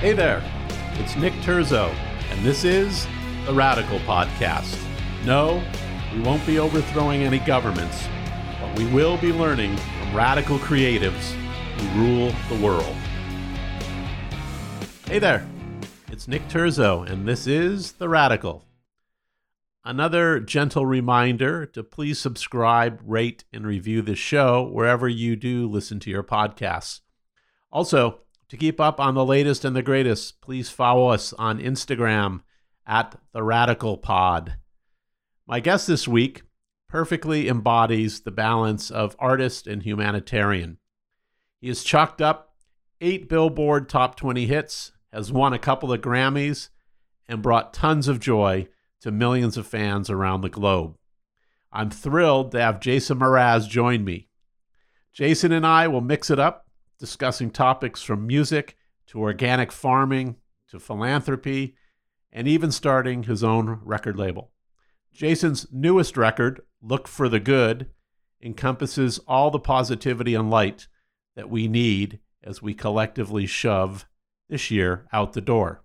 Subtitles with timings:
[0.00, 0.42] Hey there,
[0.94, 1.94] it's Nick Turzo,
[2.30, 3.06] and this is
[3.44, 4.82] the Radical Podcast.
[5.26, 5.62] No,
[6.14, 8.08] we won't be overthrowing any governments,
[8.58, 11.32] but we will be learning from radical creatives
[11.76, 12.96] who rule the world.
[15.04, 15.46] Hey there,
[16.10, 18.64] it's Nick Turzo, and this is The Radical.
[19.84, 26.00] Another gentle reminder to please subscribe, rate, and review this show wherever you do listen
[26.00, 27.00] to your podcasts.
[27.70, 32.40] Also, to keep up on the latest and the greatest, please follow us on Instagram
[32.84, 34.56] at The Radical Pod.
[35.46, 36.42] My guest this week
[36.88, 40.78] perfectly embodies the balance of artist and humanitarian.
[41.60, 42.56] He has chalked up
[43.00, 46.70] eight Billboard top 20 hits, has won a couple of Grammys,
[47.28, 48.66] and brought tons of joy
[49.00, 50.96] to millions of fans around the globe.
[51.72, 54.28] I'm thrilled to have Jason Mraz join me.
[55.12, 56.66] Jason and I will mix it up
[57.00, 58.76] discussing topics from music
[59.08, 60.36] to organic farming
[60.68, 61.74] to philanthropy
[62.30, 64.52] and even starting his own record label.
[65.12, 67.88] Jason's newest record, Look for the Good,
[68.40, 70.86] encompasses all the positivity and light
[71.34, 74.06] that we need as we collectively shove
[74.48, 75.82] this year out the door.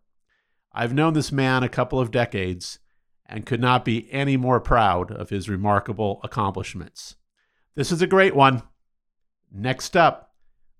[0.72, 2.80] I've known this man a couple of decades
[3.26, 7.16] and could not be any more proud of his remarkable accomplishments.
[7.76, 8.62] This is a great one.
[9.52, 10.35] Next up,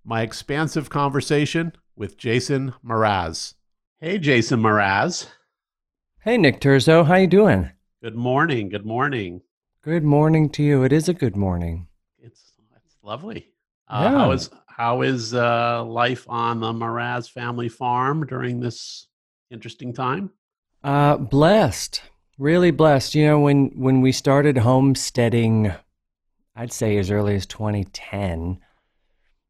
[0.06, 3.56] my expansive conversation with Jason Mraz.
[4.00, 5.28] Hey, Jason Mraz.
[6.20, 7.06] Hey, Nick Turzo.
[7.06, 7.72] How you doing?
[8.04, 8.70] Good morning.
[8.70, 9.42] Good morning.
[9.82, 10.84] Good morning to you.
[10.84, 11.88] It is a good morning.
[12.20, 13.48] It's it's lovely.
[13.88, 14.18] Uh, yeah.
[14.20, 19.08] How is how is uh, life on the Mraz family farm during this
[19.50, 20.30] interesting time?
[20.84, 22.02] Uh, blessed.
[22.38, 23.16] Really blessed.
[23.16, 25.72] You know, when when we started homesteading,
[26.56, 28.60] I'd say as early as 2010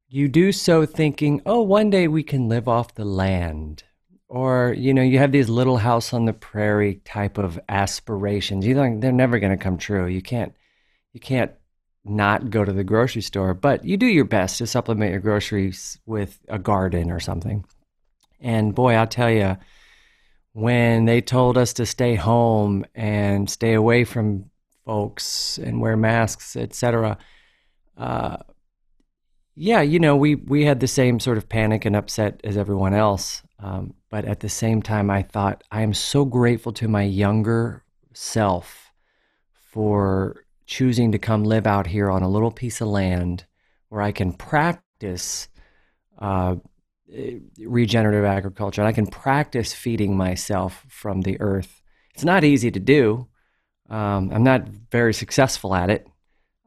[0.07, 3.83] you do so thinking, oh, one day we can live off the land.
[4.27, 8.65] Or, you know, you have these little house on the prairie type of aspirations.
[8.65, 10.07] You think they're never going to come true.
[10.07, 10.53] You can't,
[11.13, 11.51] you can't
[12.03, 15.99] not go to the grocery store, but you do your best to supplement your groceries
[16.05, 17.65] with a garden or something.
[18.39, 19.57] And boy, I'll tell you,
[20.53, 24.49] when they told us to stay home and stay away from
[24.85, 27.17] folks and wear masks, etc.,
[27.97, 28.37] uh,
[29.55, 32.93] yeah, you know, we we had the same sort of panic and upset as everyone
[32.93, 33.41] else.
[33.59, 37.83] Um, but at the same time, I thought I am so grateful to my younger
[38.13, 38.91] self
[39.71, 43.45] for choosing to come live out here on a little piece of land
[43.89, 45.47] where I can practice
[46.19, 46.55] uh,
[47.59, 51.81] regenerative agriculture and I can practice feeding myself from the earth.
[52.13, 53.27] It's not easy to do.
[53.89, 56.07] Um, I'm not very successful at it,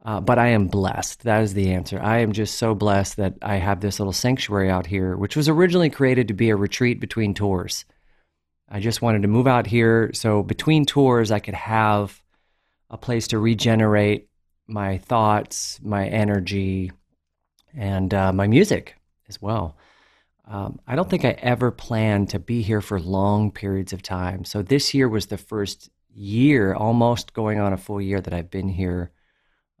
[0.05, 1.23] uh, but I am blessed.
[1.23, 1.99] That is the answer.
[2.01, 5.49] I am just so blessed that I have this little sanctuary out here, which was
[5.49, 7.85] originally created to be a retreat between tours.
[8.69, 12.21] I just wanted to move out here so between tours I could have
[12.89, 14.29] a place to regenerate
[14.67, 16.91] my thoughts, my energy,
[17.75, 18.95] and uh, my music
[19.27, 19.75] as well.
[20.47, 24.45] Um, I don't think I ever planned to be here for long periods of time.
[24.45, 28.49] So this year was the first year, almost going on a full year, that I've
[28.49, 29.11] been here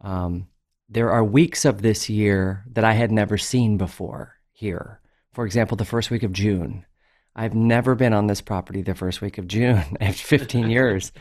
[0.01, 0.47] um,
[0.89, 4.99] there are weeks of this year that I had never seen before here.
[5.33, 6.85] For example, the first week of June.
[7.35, 11.11] I've never been on this property the first week of June after 15 years.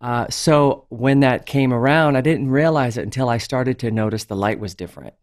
[0.00, 4.24] Uh, so when that came around, I didn't realize it until I started to notice
[4.24, 5.14] the light was different,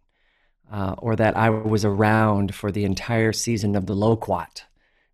[0.71, 4.65] uh, or that I was around for the entire season of the loquat,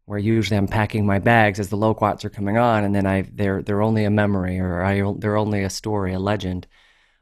[0.06, 3.22] where usually I'm packing my bags as the loquats are coming on, and then I
[3.22, 6.66] they're they're only a memory, or I, they're only a story, a legend.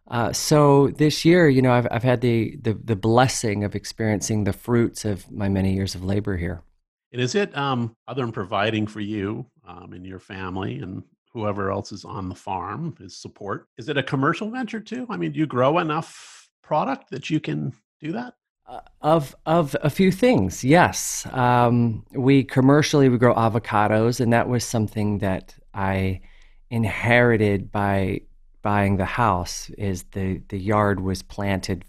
[0.10, 4.44] Uh, so this year, you know, I've, I've had the, the, the blessing of experiencing
[4.44, 6.64] the fruits of my many years of labor here.
[7.12, 11.72] And is it um, other than providing for you um, and your family and whoever
[11.72, 13.68] else is on the farm is support?
[13.78, 15.06] Is it a commercial venture too?
[15.10, 18.34] I mean, do you grow enough product that you can do that?
[18.68, 21.26] Uh, of of a few things, yes.
[21.32, 26.22] Um, we commercially we grow avocados, and that was something that I
[26.70, 28.22] inherited by
[28.70, 31.80] buying the house is the the yard was planted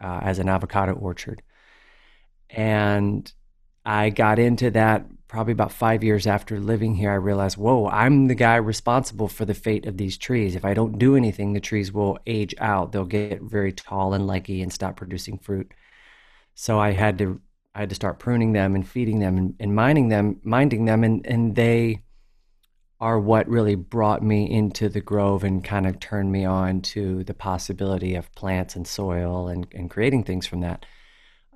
[0.00, 1.42] uh, as an avocado orchard,
[2.48, 3.30] and
[3.84, 7.10] I got into that probably about five years after living here.
[7.10, 10.54] I realized, whoa, I'm the guy responsible for the fate of these trees.
[10.54, 12.92] If I don't do anything, the trees will age out.
[12.92, 15.68] They'll get very tall and leggy and stop producing fruit.
[16.54, 17.40] So I had to
[17.74, 21.04] I had to start pruning them and feeding them and, and mining them, minding them,
[21.04, 22.04] and and they
[23.02, 27.24] are what really brought me into the grove and kind of turned me on to
[27.24, 30.86] the possibility of plants and soil and, and creating things from that.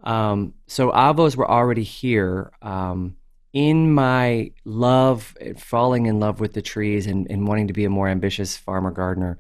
[0.03, 3.17] Um, so avos were already here um,
[3.53, 7.91] in my love, falling in love with the trees and, and wanting to be a
[7.91, 9.39] more ambitious farmer gardener,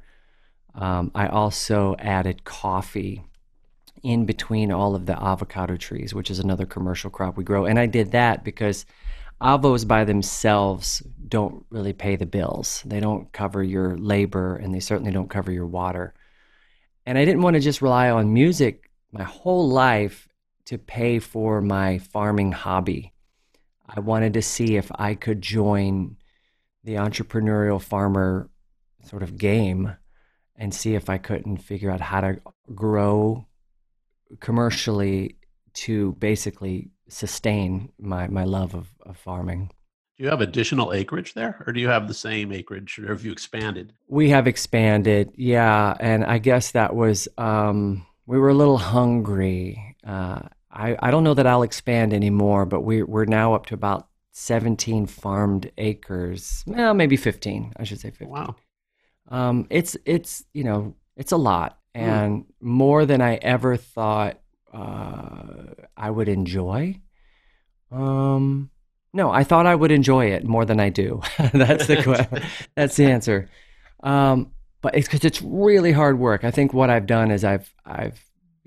[0.76, 3.25] um, I also added coffee
[4.05, 7.67] in between all of the avocado trees, which is another commercial crop we grow.
[7.67, 8.87] And I did that because
[9.41, 12.83] avos by themselves don't really pay the bills.
[12.87, 16.15] They don't cover your labor and they certainly don't cover your water.
[17.05, 20.29] And I didn't want to just rely on music my whole life
[20.67, 23.12] to pay for my farming hobby.
[23.88, 26.17] I wanted to see if I could join
[26.82, 28.50] the entrepreneurial farmer
[29.05, 29.97] sort of game
[30.56, 32.41] and see if I couldn't figure out how to
[32.75, 33.47] grow
[34.41, 35.37] commercially
[35.75, 39.70] to basically sustain my, my love of, of farming.
[40.17, 43.25] Do you have additional acreage there, or do you have the same acreage, or have
[43.25, 43.93] you expanded?
[44.08, 49.97] We have expanded, yeah, and I guess that was um, we were a little hungry.
[50.06, 53.75] Uh, I I don't know that I'll expand anymore, but we we're now up to
[53.75, 56.64] about seventeen farmed acres.
[56.67, 57.75] Well, maybe fifteen.
[57.76, 58.31] I should say fifteen.
[58.31, 58.56] Wow.
[59.29, 62.47] Um, it's it's you know it's a lot and mm.
[62.61, 64.38] more than I ever thought
[64.76, 67.00] uh, I would enjoy.
[67.90, 68.70] Um,
[69.12, 71.23] no, I thought I would enjoy it more than I do.
[71.52, 72.44] that's the
[72.75, 73.49] that's the answer.
[74.02, 74.52] Um,
[74.82, 76.44] but it's because it's really hard work.
[76.44, 78.23] I think what I've done is I've I've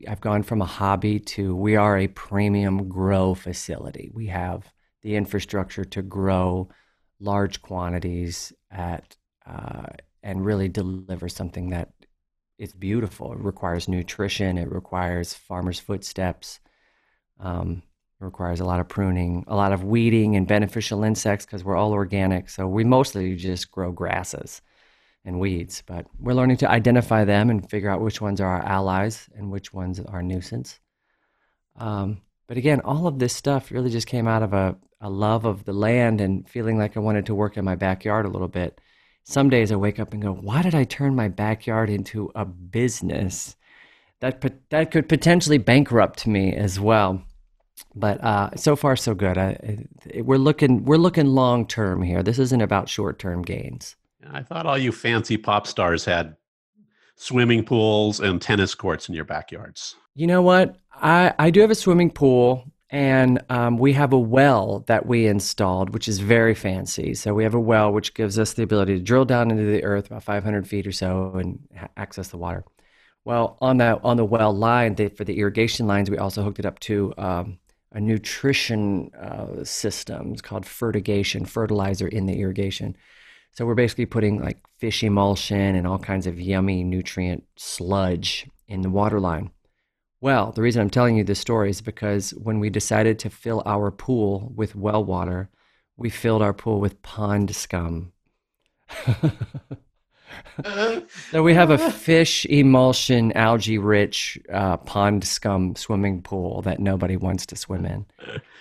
[0.07, 4.09] I've gone from a hobby to we are a premium grow facility.
[4.13, 4.71] We have
[5.03, 6.69] the infrastructure to grow
[7.19, 9.15] large quantities at
[9.45, 9.85] uh,
[10.23, 11.91] and really deliver something that
[12.59, 13.31] is beautiful.
[13.31, 14.57] It requires nutrition.
[14.57, 16.59] It requires farmers' footsteps.
[17.39, 17.81] Um,
[18.19, 21.77] it requires a lot of pruning, a lot of weeding and beneficial insects because we're
[21.77, 22.49] all organic.
[22.49, 24.61] So we mostly just grow grasses
[25.23, 28.65] and weeds, but we're learning to identify them and figure out which ones are our
[28.65, 30.79] allies and which ones are nuisance.
[31.77, 35.45] Um, but again, all of this stuff really just came out of a, a love
[35.45, 38.47] of the land and feeling like I wanted to work in my backyard a little
[38.49, 38.81] bit.
[39.23, 42.45] Some days I wake up and go, why did I turn my backyard into a
[42.45, 43.55] business?
[44.21, 47.23] That, that could potentially bankrupt me as well
[47.95, 49.37] but uh, so far so good.
[49.37, 49.85] I,
[50.17, 52.23] we're looking we're looking long term here.
[52.23, 53.95] This isn't about short term gains.
[54.31, 56.35] I thought all you fancy pop stars had
[57.15, 59.95] swimming pools and tennis courts in your backyards.
[60.15, 60.77] You know what?
[60.93, 62.65] I I do have a swimming pool.
[62.91, 67.13] And um, we have a well that we installed, which is very fancy.
[67.13, 69.83] So we have a well which gives us the ability to drill down into the
[69.83, 72.65] earth about 500 feet or so and ha- access the water.
[73.25, 76.65] Well, on the on the well line, for the irrigation lines, we also hooked it
[76.65, 77.59] up to um,
[77.91, 80.31] a nutrition uh, system.
[80.31, 82.95] It's called fertigation, fertilizer in the irrigation.
[83.51, 88.81] So we're basically putting like fish emulsion and all kinds of yummy nutrient sludge in
[88.81, 89.51] the water line.
[90.21, 93.63] Well, the reason I'm telling you this story is because when we decided to fill
[93.65, 95.49] our pool with well water,
[95.95, 98.11] we filled our pool with pond scum.
[101.31, 107.15] so we have a fish emulsion, algae rich uh, pond scum swimming pool that nobody
[107.15, 108.05] wants to swim in.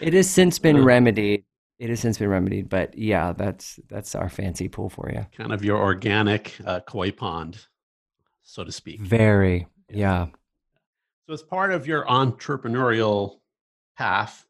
[0.01, 1.45] It has since been remedied.
[1.79, 5.27] It has since been remedied, but yeah, that's that's our fancy pool for you.
[5.37, 7.67] Kind of your organic uh, koi pond,
[8.43, 9.01] so to speak.
[9.01, 10.27] Very, yeah.
[11.29, 13.41] So as part of your entrepreneurial
[13.99, 14.47] path,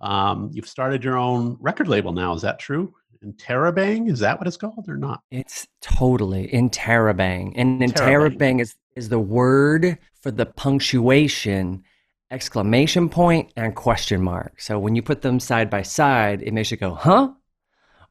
[0.00, 2.32] um, you've started your own record label now.
[2.32, 2.94] Is that true?
[3.24, 4.08] Interrobang?
[4.08, 5.22] Is that what it's called or not?
[5.32, 7.54] It's totally Interrobang.
[7.56, 11.82] And Interrobang is, is the word for the punctuation
[12.30, 14.60] exclamation point and question mark.
[14.60, 17.32] So when you put them side by side, it makes you go, huh?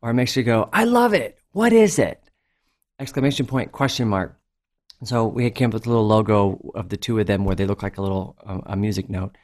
[0.02, 1.40] Or it makes you go, I love it.
[1.54, 2.22] What is it?
[3.00, 4.38] Exclamation point, question mark.
[5.06, 7.66] So we came up with a little logo of the two of them where they
[7.66, 9.38] look like a little um, a music note.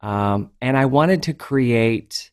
[0.00, 2.30] Um, and I wanted to create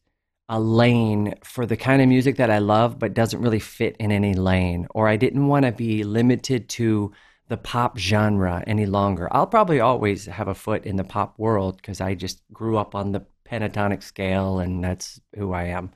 [0.50, 4.12] a lane for the kind of music that I love, but doesn't really fit in
[4.12, 4.88] any lane.
[4.92, 7.14] Or I didn't want to be limited to
[7.48, 9.28] the pop genre any longer.
[9.32, 12.96] I'll probably always have a foot in the pop world because I just grew up
[12.96, 15.92] on the pentatonic scale and that's who I am.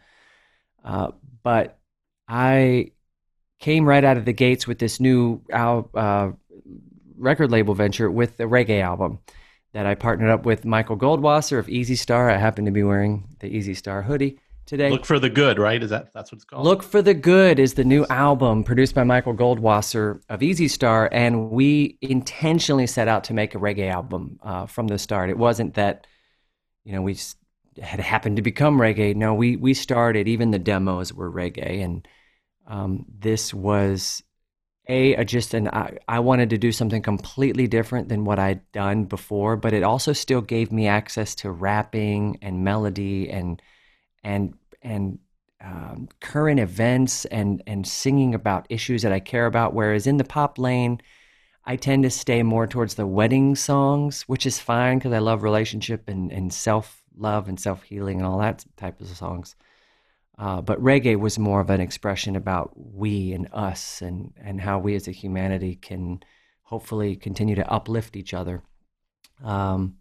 [0.83, 1.11] Uh,
[1.43, 1.79] but
[2.27, 2.91] I
[3.59, 6.31] came right out of the gates with this new uh,
[7.17, 9.19] record label venture with the reggae album
[9.73, 12.29] that I partnered up with Michael Goldwasser of Easy Star.
[12.29, 14.89] I happen to be wearing the Easy Star hoodie today.
[14.89, 15.81] Look for the good, right?
[15.81, 16.63] Is that that's what it's called?
[16.63, 21.09] Look for the good is the new album produced by Michael Goldwasser of Easy Star,
[21.11, 25.29] and we intentionally set out to make a reggae album uh, from the start.
[25.29, 26.07] It wasn't that
[26.83, 27.17] you know we
[27.81, 29.15] had happened to become reggae.
[29.15, 30.27] No, we we started.
[30.27, 32.07] Even the demos were reggae, and
[32.67, 34.23] um, this was
[34.87, 38.71] a, a just an I, I wanted to do something completely different than what I'd
[38.71, 43.61] done before, but it also still gave me access to rapping and melody and
[44.23, 45.19] and and
[45.61, 49.73] um, current events and and singing about issues that I care about.
[49.73, 51.01] Whereas in the pop lane,
[51.65, 55.41] I tend to stay more towards the wedding songs, which is fine because I love
[55.43, 59.55] relationship and, and self love and self healing and all that type of songs.
[60.37, 64.77] Uh, but reggae was more of an expression about we and us and, and how
[64.77, 66.19] we as a humanity can
[66.63, 68.61] hopefully continue to uplift each other.
[69.43, 69.95] Um,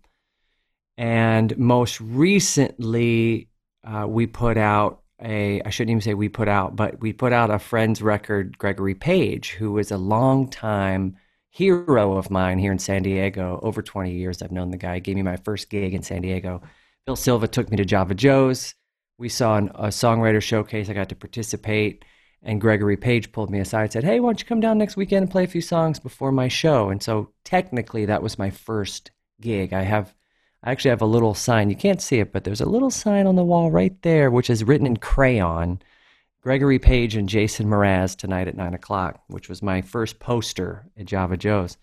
[0.97, 3.49] and most recently,
[3.85, 7.33] uh, we put out a, I shouldn't even say we put out, but we put
[7.33, 11.17] out a friend's record, Gregory Page, who was a long time
[11.51, 13.61] hero of mine here in San Diego.
[13.63, 14.97] Over 20 years, I've known the guy.
[14.97, 16.63] He gave me my first gig in San Diego.
[17.07, 18.75] Bill Silva took me to Java Joe's.
[19.19, 20.89] We saw an, a songwriter showcase.
[20.89, 22.05] I got to participate.
[22.43, 24.97] And Gregory Page pulled me aside and said, Hey, why don't you come down next
[24.97, 26.91] weekend and play a few songs before my show?
[26.91, 29.73] And so technically, that was my first gig.
[29.73, 30.15] I have
[30.63, 31.69] I actually have a little sign.
[31.69, 34.49] You can't see it, but there's a little sign on the wall right there, which
[34.49, 35.81] is written in crayon
[36.41, 41.05] Gregory Page and Jason Mraz tonight at nine o'clock, which was my first poster at
[41.05, 41.77] Java Joe's.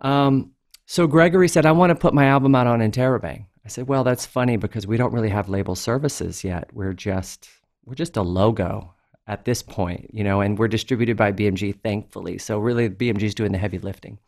[0.00, 0.52] Um,
[0.86, 3.46] so Gregory said, I want to put my album out on Interrobang.
[3.64, 6.70] I said, well, that's funny because we don't really have label services yet.
[6.72, 7.48] We're just
[7.84, 8.94] we're just a logo
[9.26, 12.38] at this point, you know, and we're distributed by BMG, thankfully.
[12.38, 14.18] So really, BMG is doing the heavy lifting.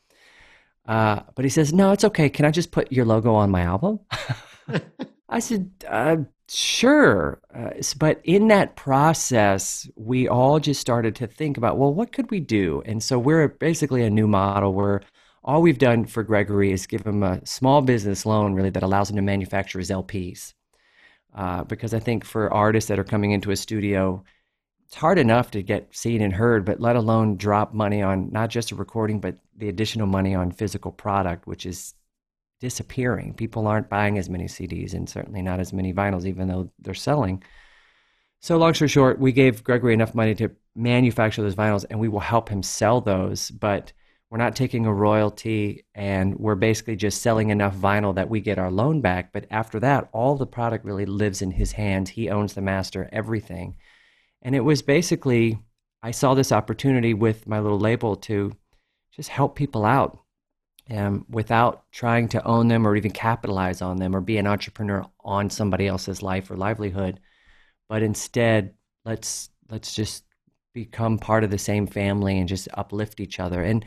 [0.87, 2.29] Uh, but he says, no, it's okay.
[2.29, 4.01] Can I just put your logo on my album?
[5.29, 7.41] I said, uh, sure.
[7.55, 12.31] Uh, but in that process, we all just started to think about, well, what could
[12.31, 12.83] we do?
[12.85, 15.01] And so we're basically a new model where
[15.45, 19.11] all we've done for Gregory is give him a small business loan, really, that allows
[19.11, 20.55] him to manufacture his LPs.
[21.35, 24.23] Uh, because I think for artists that are coming into a studio,
[24.87, 28.51] it's hard enough to get seen and heard, but let alone drop money on not
[28.51, 31.95] just a recording, but the additional money on physical product, which is
[32.61, 33.35] disappearing.
[33.35, 36.95] People aren't buying as many CDs and certainly not as many vinyls, even though they're
[36.95, 37.43] selling.
[38.41, 42.09] So, long story short, we gave Gregory enough money to manufacture those vinyls and we
[42.09, 43.51] will help him sell those.
[43.51, 43.93] But
[44.33, 48.59] we're not taking a royalty and we're basically just selling enough vinyl that we get
[48.59, 49.31] our loan back.
[49.31, 52.09] But after that, all the product really lives in his hands.
[52.09, 53.77] He owns the master, everything.
[54.41, 55.59] And it was basically,
[56.03, 58.53] I saw this opportunity with my little label to
[59.15, 60.19] just help people out
[60.91, 65.05] um, without trying to own them or even capitalize on them or be an entrepreneur
[65.23, 67.21] on somebody else's life or livelihood
[67.89, 68.73] but instead
[69.05, 70.25] let's let's just
[70.73, 73.85] become part of the same family and just uplift each other and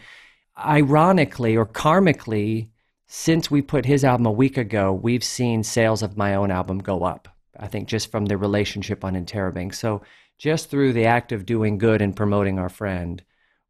[0.58, 2.70] ironically or karmically
[3.08, 6.80] since we put his album a week ago we've seen sales of my own album
[6.80, 7.28] go up
[7.60, 10.02] i think just from the relationship on Interrobang so
[10.38, 13.24] just through the act of doing good and promoting our friend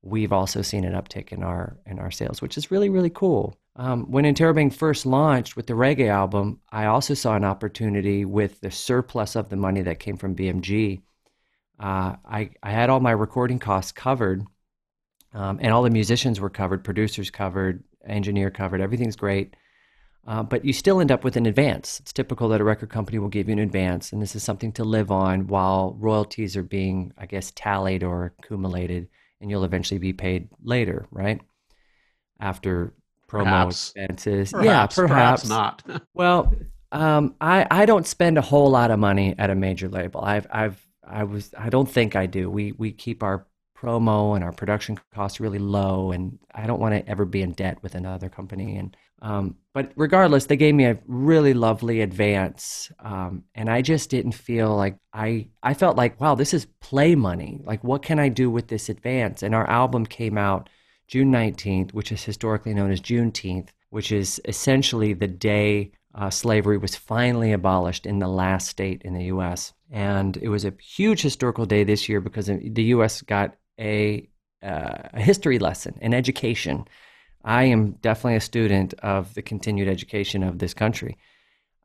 [0.05, 3.59] we've also seen an uptick in our in our sales, which is really really cool.
[3.75, 8.61] Um, when Interrobang first launched with the reggae album, I also saw an opportunity with
[8.61, 11.01] the surplus of the money that came from BMG.
[11.77, 14.45] Uh, I I had all my recording costs covered,
[15.35, 18.81] um, and all the musicians were covered, producers covered, engineer covered.
[18.81, 19.55] Everything's great.
[20.27, 21.99] Uh, but you still end up with an advance.
[21.99, 24.71] It's typical that a record company will give you an advance, and this is something
[24.71, 29.07] to live on while royalties are being, I guess, tallied or accumulated
[29.45, 31.41] and you'll eventually be paid later, right?
[32.39, 32.93] After
[33.29, 33.91] promo perhaps.
[33.91, 34.51] expenses.
[34.51, 35.83] Perhaps, yeah, perhaps, perhaps not.
[36.13, 36.53] well,
[36.91, 40.21] um, I I don't spend a whole lot of money at a major label.
[40.23, 42.49] I've I've I was I don't think I do.
[42.49, 43.45] We we keep our
[43.85, 47.51] promo and our production costs really low, and I don't want to ever be in
[47.51, 48.77] debt with another company.
[48.77, 54.09] And um, but regardless, they gave me a really lovely advance, um, and I just
[54.09, 55.47] didn't feel like I.
[55.63, 57.61] I felt like, wow, this is play money.
[57.63, 59.43] Like, what can I do with this advance?
[59.43, 60.69] And our album came out
[61.07, 66.77] June nineteenth, which is historically known as Juneteenth, which is essentially the day uh, slavery
[66.77, 69.73] was finally abolished in the last state in the U.S.
[69.91, 73.21] And it was a huge historical day this year because the U.S.
[73.21, 74.27] got a,
[74.63, 76.85] uh, a history lesson, an education
[77.45, 81.17] I am definitely a student of the continued education of this country.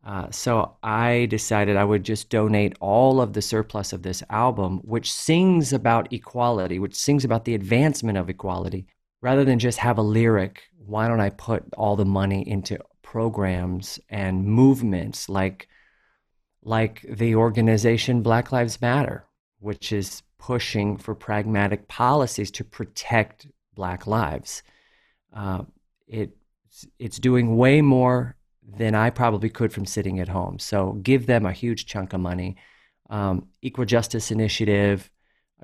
[0.03, 4.79] Uh, so I decided I would just donate all of the surplus of this album,
[4.79, 8.87] which sings about equality, which sings about the advancement of equality,
[9.21, 10.63] rather than just have a lyric.
[10.79, 15.69] Why don't I put all the money into programs and movements like,
[16.63, 19.27] like the organization Black Lives Matter,
[19.59, 24.63] which is pushing for pragmatic policies to protect Black lives?
[25.33, 25.63] uh,
[26.07, 26.37] it
[26.99, 30.59] it's doing way more than I probably could from sitting at home.
[30.59, 32.57] So give them a huge chunk of money.
[33.11, 35.11] Um, Equal Justice Initiative,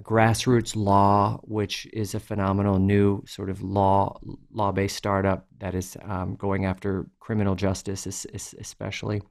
[0.02, 4.18] Grassroots Law, which is a phenomenal new sort of law
[4.50, 9.22] law based startup that is um, going after criminal justice, especially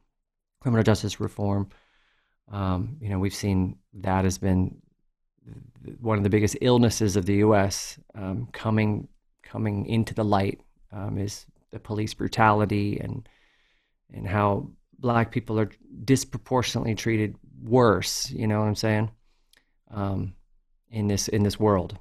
[0.62, 1.70] criminal justice reform.
[2.52, 4.82] Um, you know, we've seen that has been
[6.00, 8.00] one of the biggest illnesses of the U.S.
[8.14, 9.08] Um, coming
[9.44, 10.60] coming into the light
[10.92, 13.28] um, is the police brutality and
[14.14, 15.70] and how black people are
[16.04, 18.32] disproportionately treated worse.
[18.32, 19.12] You know what I'm saying?
[19.92, 20.34] Um,
[20.90, 21.98] in this in this world.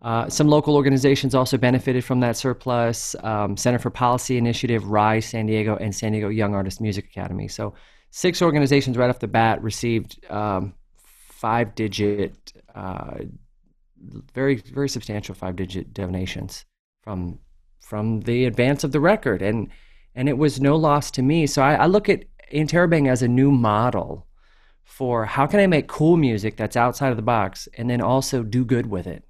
[0.00, 3.16] Uh, some local organizations also benefited from that surplus.
[3.22, 7.48] Um, Center for Policy Initiative, Rise San Diego, and San Diego Young Artist Music Academy.
[7.48, 7.74] So,
[8.10, 10.74] six organizations right off the bat received um,
[11.38, 13.18] five digit, uh,
[14.34, 16.64] very very substantial five digit donations
[17.02, 17.38] from
[17.80, 19.68] from the advance of the record, and
[20.14, 21.46] and it was no loss to me.
[21.46, 24.26] So I, I look at Interrobang as a new model
[24.84, 28.42] for how can I make cool music that's outside of the box, and then also
[28.42, 29.24] do good with it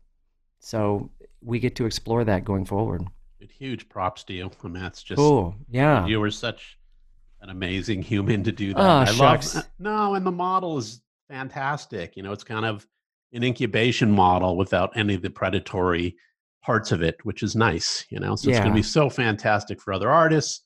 [0.61, 1.11] so
[1.41, 3.03] we get to explore that going forward.
[3.41, 4.51] Huge props to you.
[4.65, 5.55] I mean, that's just cool.
[5.71, 6.79] Yeah, you were such
[7.41, 8.81] an amazing human to do that.
[8.81, 9.55] Oh, I shucks.
[9.55, 12.17] love no, and the model is fantastic.
[12.17, 12.87] You know, it's kind of
[13.33, 16.17] an incubation model without any of the predatory
[16.63, 18.05] parts of it, which is nice.
[18.11, 20.63] You know, so it's going to be so fantastic for other artists.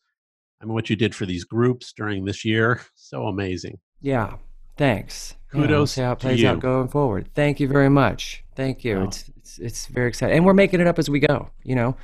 [0.60, 3.78] I mean, what you did for these groups during this year, so amazing.
[4.00, 4.36] Yeah.
[4.76, 5.34] Thanks.
[5.52, 7.28] Yeah, we'll Kudos see how it to plays out going forward.
[7.34, 8.42] Thank you very much.
[8.56, 8.98] Thank you.
[8.98, 9.04] Oh.
[9.04, 11.50] It's, it's it's very exciting, and we're making it up as we go.
[11.62, 11.96] You know,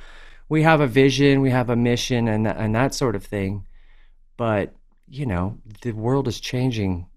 [0.49, 3.65] we have a vision, we have a mission, and and that sort of thing.
[4.37, 4.73] But
[5.07, 7.07] you know, the world is changing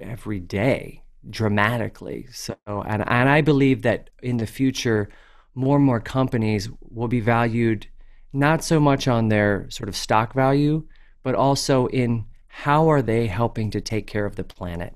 [0.00, 2.26] every day dramatically.
[2.32, 5.08] So, and and I believe that in the future,
[5.54, 7.86] more and more companies will be valued
[8.32, 10.86] not so much on their sort of stock value,
[11.22, 14.94] but also in how are they helping to take care of the planet,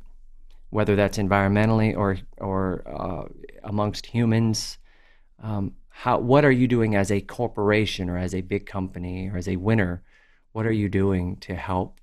[0.70, 3.24] whether that's environmentally or or uh,
[3.64, 4.78] amongst humans.
[5.42, 9.36] Um, how what are you doing as a corporation or as a big company or
[9.36, 10.02] as a winner?
[10.52, 11.99] What are you doing to help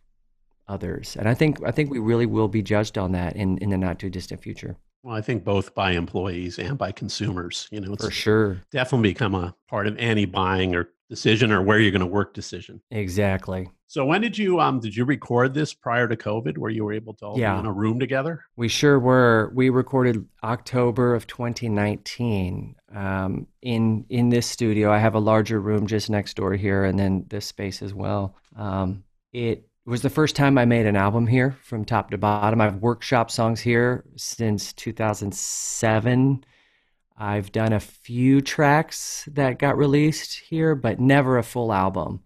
[0.67, 1.15] others?
[1.17, 3.77] And I think I think we really will be judged on that in in the
[3.77, 7.67] not too distant future, Well, I think both by employees and by consumers.
[7.71, 8.61] You know, it's for sure.
[8.71, 12.33] definitely become a part of any buying or decision or where you're going to work
[12.33, 12.81] decision.
[12.91, 13.69] Exactly.
[13.89, 16.91] So when did you um did you record this prior to COVID where you were
[16.91, 17.53] able to all Yeah.
[17.53, 18.43] be in a room together?
[18.57, 19.49] We sure were.
[19.55, 24.91] We recorded October of 2019 um, in in this studio.
[24.91, 28.35] I have a larger room just next door here, and then this space as well.
[28.57, 32.59] Um, it was the first time I made an album here from top to bottom.
[32.59, 36.43] I've workshop songs here since 2007.
[37.17, 42.21] I've done a few tracks that got released here, but never a full album.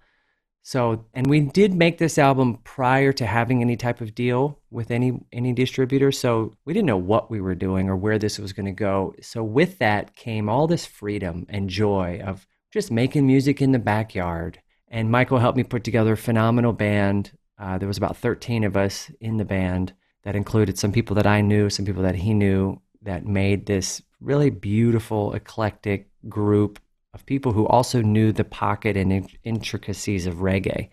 [0.64, 4.92] So, and we did make this album prior to having any type of deal with
[4.92, 8.54] any any distributor, so we didn't know what we were doing or where this was
[8.54, 9.14] going to go.
[9.22, 13.80] So with that came all this freedom and joy of just making music in the
[13.80, 14.62] backyard.
[14.88, 17.32] And Michael helped me put together a phenomenal band.
[17.60, 21.28] Uh, there was about 13 of us in the band that included some people that
[21.28, 26.80] I knew, some people that he knew that made this really beautiful, eclectic group
[27.14, 30.90] of people who also knew the pocket and in- intricacies of reggae,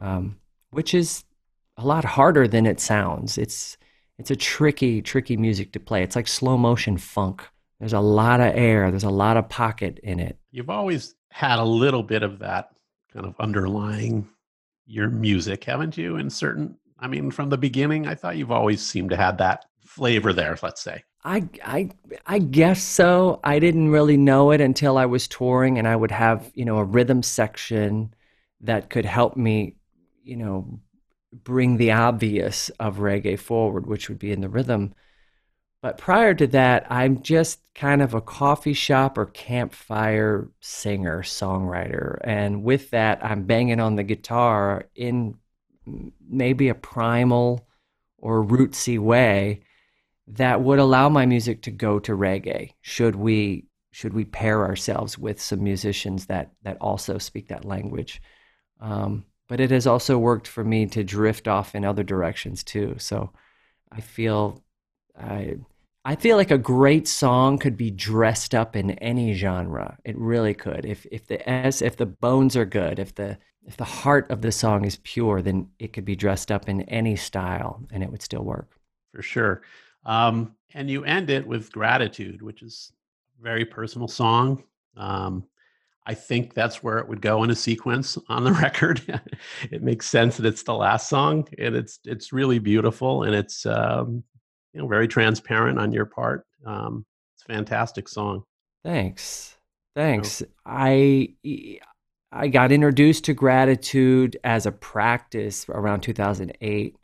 [0.00, 0.38] um,
[0.70, 1.24] which is
[1.76, 3.38] a lot harder than it sounds.
[3.38, 3.76] It's
[4.18, 6.02] it's a tricky, tricky music to play.
[6.02, 7.48] It's like slow motion funk.
[7.78, 8.90] There's a lot of air.
[8.90, 10.36] There's a lot of pocket in it.
[10.50, 12.72] You've always had a little bit of that
[13.12, 14.28] kind of underlying
[14.88, 16.16] your music, haven't you?
[16.16, 19.66] In certain I mean from the beginning I thought you've always seemed to have that
[19.84, 21.04] flavor there, let's say.
[21.24, 21.90] I, I,
[22.26, 23.40] I guess so.
[23.42, 26.78] I didn't really know it until I was touring, and I would have, you know,
[26.78, 28.14] a rhythm section
[28.60, 29.76] that could help me,
[30.22, 30.80] you know,
[31.32, 34.94] bring the obvious of reggae forward, which would be in the rhythm.
[35.80, 42.18] But prior to that, I'm just kind of a coffee shop or campfire singer, songwriter.
[42.24, 45.36] And with that, I'm banging on the guitar in
[46.28, 47.68] maybe a primal
[48.18, 49.60] or rootsy way
[50.26, 52.72] that would allow my music to go to reggae.
[52.82, 58.20] Should we should we pair ourselves with some musicians that that also speak that language?
[58.80, 62.96] Um, but it has also worked for me to drift off in other directions too.
[62.98, 63.32] So
[63.90, 64.62] i feel
[65.18, 65.56] i
[66.04, 70.54] i feel like a great song could be dressed up in any genre it really
[70.54, 74.30] could if if the s if the bones are good if the if the heart
[74.30, 78.02] of the song is pure then it could be dressed up in any style and
[78.02, 78.70] it would still work
[79.12, 79.62] For sure.
[80.04, 82.92] Um, and you end it with gratitude, which is
[83.38, 84.64] a very personal song.
[84.96, 85.44] Um,
[86.06, 89.02] I think that's where it would go in a sequence on the record.
[89.70, 93.66] it makes sense that it's the last song, and it's it's really beautiful, and it's
[93.66, 94.24] um,
[94.78, 96.46] you know very transparent on your part.
[96.64, 98.44] Um, it's a fantastic song.
[98.84, 99.56] Thanks.
[99.96, 100.42] Thanks.
[100.64, 101.34] I
[102.30, 106.96] I got introduced to gratitude as a practice around 2008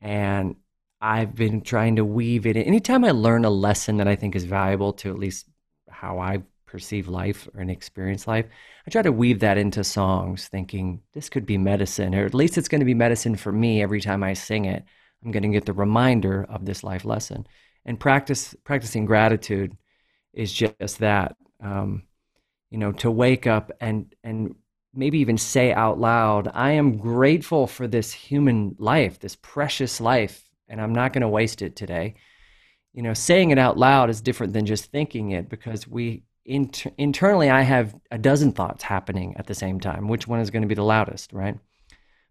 [0.00, 0.56] and
[1.00, 2.64] I've been trying to weave it in.
[2.64, 5.46] Anytime I learn a lesson that I think is valuable to at least
[5.88, 8.46] how I perceive life or and experience life,
[8.86, 12.58] I try to weave that into songs, thinking this could be medicine, or at least
[12.58, 14.84] it's going to be medicine for me every time I sing it.
[15.24, 17.46] I'm going to get the reminder of this life lesson.
[17.84, 19.76] And practice practicing gratitude
[20.32, 21.36] is just that.
[21.60, 22.04] Um,
[22.70, 24.54] you know, to wake up and and
[24.94, 30.48] maybe even say out loud, I am grateful for this human life, this precious life,
[30.68, 32.14] and I'm not going to waste it today.
[32.92, 36.90] You know, saying it out loud is different than just thinking it because we inter-
[36.98, 40.08] internally I have a dozen thoughts happening at the same time.
[40.08, 41.58] Which one is going to be the loudest, right?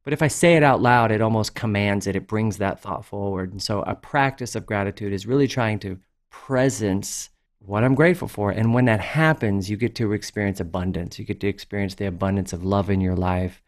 [0.08, 2.16] But if I say it out loud, it almost commands it.
[2.16, 3.52] It brings that thought forward.
[3.52, 8.52] And so a practice of gratitude is really trying to presence what I'm grateful for.
[8.52, 11.20] And when that happens, you get to experience abundance.
[11.20, 13.62] You get to experience the abundance of love in your life,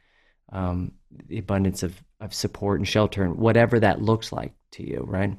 [0.53, 0.93] um,
[1.27, 5.35] the abundance of, of support and shelter, and whatever that looks like to you, right?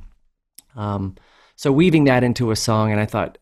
[0.77, 1.17] Um,
[1.57, 3.39] so weaving that into a song, and I thought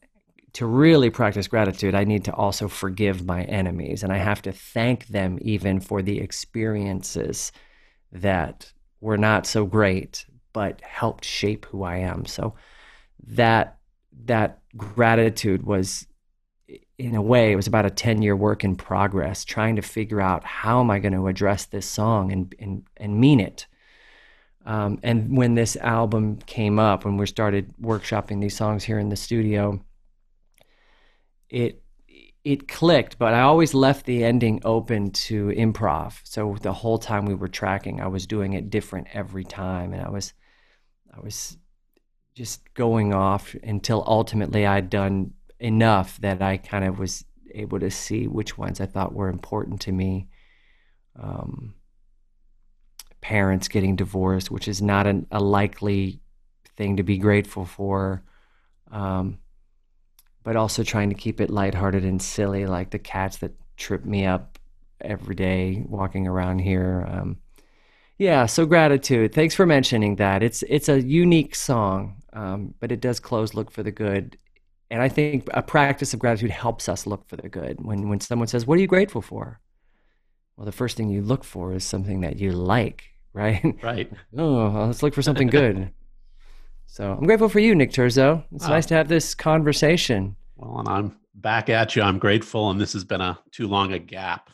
[0.59, 4.51] to really practice gratitude, I need to also forgive my enemies, and I have to
[4.51, 7.53] thank them even for the experiences
[8.11, 12.27] that were not so great, but helped shape who I am.
[12.27, 12.55] So
[13.29, 13.79] that
[14.25, 16.09] that gratitude was
[16.99, 20.21] in a way it was about a 10 year work in progress trying to figure
[20.21, 23.66] out how am i going to address this song and and, and mean it
[24.66, 29.09] um, and when this album came up when we started workshopping these songs here in
[29.09, 29.81] the studio
[31.50, 31.82] it
[32.44, 37.26] it clicked but i always left the ending open to improv so the whole time
[37.26, 40.32] we were tracking i was doing it different every time and i was
[41.14, 41.58] i was
[42.38, 47.90] just going off until ultimately I'd done enough that I kind of was able to
[47.90, 50.28] see which ones I thought were important to me.
[51.20, 51.74] Um,
[53.20, 56.20] parents getting divorced, which is not an, a likely
[56.76, 58.22] thing to be grateful for,
[58.92, 59.38] um,
[60.48, 64.24] but also trying to keep it lighthearted and silly, like the cats that trip me
[64.24, 64.58] up
[65.02, 67.06] every day walking around here.
[67.06, 67.37] Um,
[68.16, 69.34] yeah, so gratitude.
[69.34, 70.42] Thanks for mentioning that.
[70.42, 74.38] It's it's a unique song um, but it does close look for the good.
[74.90, 77.84] And I think a practice of gratitude helps us look for the good.
[77.84, 79.61] When when someone says, "What are you grateful for?"
[80.56, 83.76] Well, the first thing you look for is something that you like, right?
[83.82, 84.11] Right.
[84.37, 85.90] oh, let's look for something good.
[86.87, 88.44] so I'm grateful for you, Nick Turzo.
[88.52, 88.70] It's oh.
[88.70, 90.37] nice to have this conversation.
[90.59, 92.03] Well, and I'm back at you.
[92.03, 94.51] I'm grateful, and this has been a too long a gap.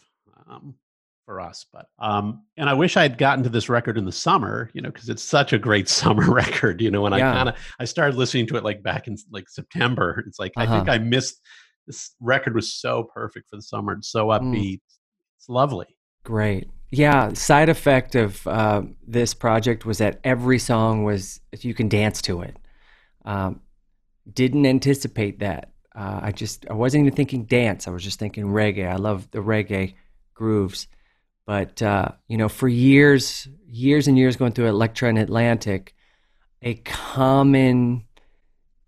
[0.49, 0.77] Um,
[1.25, 1.67] for us.
[1.73, 4.83] But um, and I wish I had gotten to this record in the summer, you
[4.83, 6.81] know, because it's such a great summer record.
[6.81, 7.31] You know, when yeah.
[7.31, 10.23] I kind of I started listening to it like back in like September.
[10.27, 10.73] It's like uh-huh.
[10.73, 10.97] I think uh-huh.
[10.97, 11.41] I missed
[11.87, 13.93] this record was so perfect for the summer.
[13.93, 14.41] and so mm.
[14.41, 14.75] upbeat.
[14.75, 14.81] Mm.
[15.39, 15.87] It's lovely.
[16.25, 16.71] Great.
[16.91, 22.23] Yeah, side effect of uh, this project was that every song was you can dance
[22.23, 22.57] to it.
[23.25, 23.61] Um,
[24.33, 25.71] didn't anticipate that.
[25.95, 27.87] Uh, I just I wasn't even thinking dance.
[27.87, 28.91] I was just thinking reggae.
[28.91, 29.95] I love the reggae
[30.35, 30.89] grooves.
[31.47, 35.95] But uh, you know, for years, years and years going through Elektra and Atlantic,
[36.63, 38.05] a common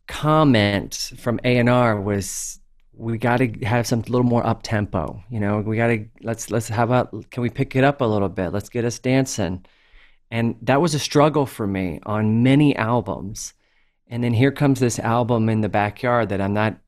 [0.07, 2.61] comment from A&R was
[2.93, 5.23] we got to have some a little more up tempo.
[5.29, 8.05] You know, we got to let's let's have a can we pick it up a
[8.05, 8.53] little bit?
[8.53, 9.65] Let's get us dancing.
[10.31, 13.55] And that was a struggle for me on many albums.
[14.09, 16.79] And then here comes this album in the backyard that I'm not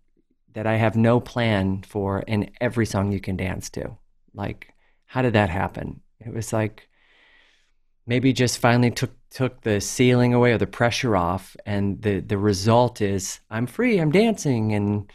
[0.58, 3.96] that I have no plan for in every song you can dance to.
[4.34, 4.74] Like
[5.06, 6.00] how did that happen?
[6.18, 6.88] It was like
[8.08, 12.36] maybe just finally took took the ceiling away or the pressure off and the the
[12.36, 15.08] result is I'm free, I'm dancing and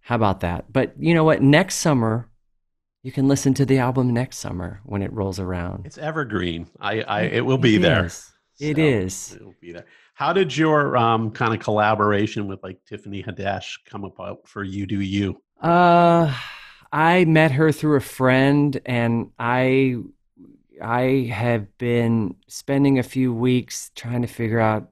[0.00, 0.70] how about that?
[0.70, 1.40] But you know what?
[1.40, 2.28] Next summer
[3.02, 5.86] you can listen to the album next summer when it rolls around.
[5.86, 6.68] It's evergreen.
[6.78, 8.04] I, I it will be it there.
[8.04, 8.30] Is.
[8.56, 9.32] So is.
[9.32, 9.86] It will be there.
[10.14, 14.86] How did your um, kind of collaboration with like Tiffany Haddish come about for You
[14.86, 15.40] Do You?
[15.60, 16.34] Uh
[16.94, 19.96] I met her through a friend, and I
[20.80, 24.90] I have been spending a few weeks trying to figure out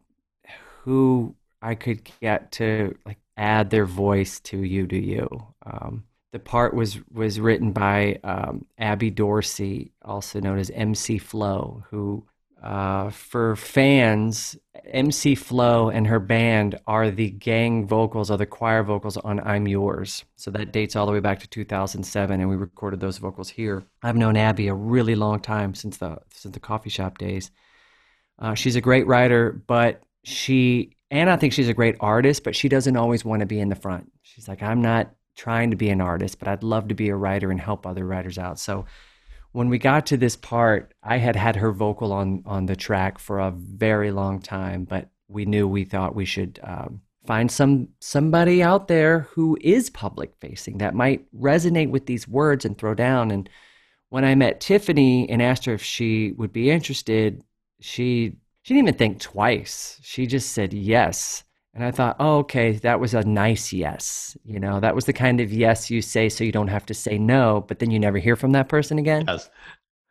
[0.82, 5.28] who I could get to like add their voice to you do you.
[5.64, 11.84] Um, the part was was written by um, Abby Dorsey, also known as MC Flow,
[11.90, 12.26] who
[12.62, 18.82] uh, for fans, MC Flow and her band are the gang vocals or the choir
[18.84, 20.24] vocals on I'm Yours.
[20.36, 23.84] So that dates all the way back to 2007, and we recorded those vocals here.
[24.02, 27.50] I've known Abby a really long time since the since the coffee shop days.
[28.38, 32.54] Uh, she's a great writer, but she and I think she's a great artist, but
[32.54, 34.10] she doesn't always want to be in the front.
[34.22, 37.16] She's like, I'm not trying to be an artist, but I'd love to be a
[37.16, 38.58] writer and help other writers out.
[38.58, 38.84] So
[39.52, 43.18] when we got to this part, I had had her vocal on on the track
[43.18, 47.88] for a very long time, but we knew we thought we should um, find some
[48.00, 52.94] somebody out there who is public facing that might resonate with these words and throw
[52.94, 53.30] down.
[53.30, 53.48] And
[54.08, 57.42] when I met Tiffany and asked her if she would be interested,
[57.80, 60.00] she she didn't even think twice.
[60.02, 61.44] She just said yes.
[61.74, 64.36] And I thought, oh, okay, that was a nice yes.
[64.44, 66.94] You know, that was the kind of yes you say so you don't have to
[66.94, 69.24] say no, but then you never hear from that person again.
[69.26, 69.48] Yes.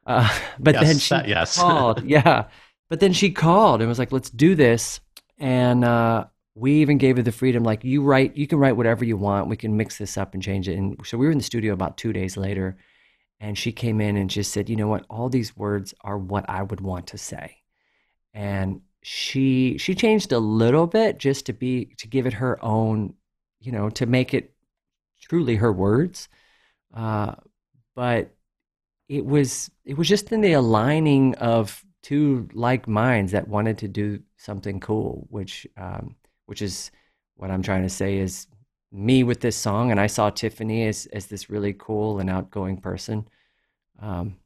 [0.07, 0.27] Uh,
[0.59, 1.57] but Yes, then she that- yes.
[1.57, 2.03] called.
[2.05, 2.45] yeah.
[2.89, 4.99] But then she called and was like, let's do this.
[5.37, 9.05] And uh, we even gave her the freedom, like, you write, you can write whatever
[9.05, 9.47] you want.
[9.47, 10.77] We can mix this up and change it.
[10.77, 12.77] And so we were in the studio about two days later.
[13.39, 15.05] And she came in and just said, you know what?
[15.09, 17.57] All these words are what I would want to say.
[18.33, 23.15] And she she changed a little bit just to be to give it her own,
[23.59, 24.53] you know, to make it
[25.19, 26.29] truly her words.
[26.93, 27.35] Uh,
[27.95, 28.35] but
[29.09, 33.87] it was it was just in the aligning of two like minds that wanted to
[33.87, 36.91] do something cool, which um, which is
[37.35, 38.47] what I'm trying to say is
[38.91, 42.77] me with this song, and I saw Tiffany as as this really cool and outgoing
[42.77, 43.27] person,
[43.99, 44.37] um,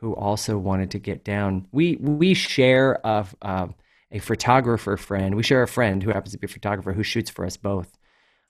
[0.00, 1.66] who also wanted to get down.
[1.72, 3.74] We we share of um,
[4.12, 5.34] a photographer friend.
[5.34, 7.96] We share a friend who happens to be a photographer who shoots for us both,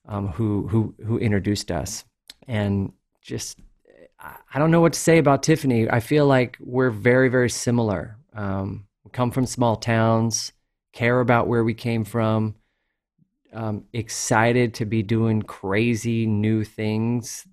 [0.07, 2.03] um, who who who introduced us,
[2.47, 3.59] and just
[4.53, 5.89] I don't know what to say about Tiffany.
[5.89, 8.17] I feel like we're very, very similar.
[8.33, 10.53] Um, we come from small towns,
[10.93, 12.55] care about where we came from,
[13.53, 17.47] um, excited to be doing crazy new things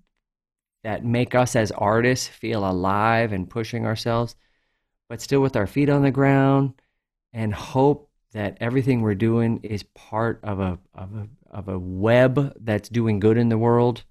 [0.83, 4.35] that make us as artists feel alive and pushing ourselves,
[5.09, 6.73] but still with our feet on the ground
[7.33, 12.53] and hope that everything we're doing is part of a of a of a web
[12.61, 14.03] that's doing good in the world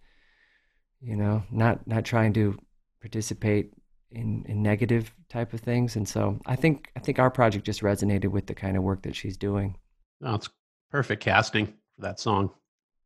[1.00, 2.58] you know not not trying to
[3.00, 3.72] participate
[4.10, 7.82] in in negative type of things and so i think i think our project just
[7.82, 9.76] resonated with the kind of work that she's doing
[10.20, 10.48] No, it's
[10.90, 12.50] perfect casting for that song.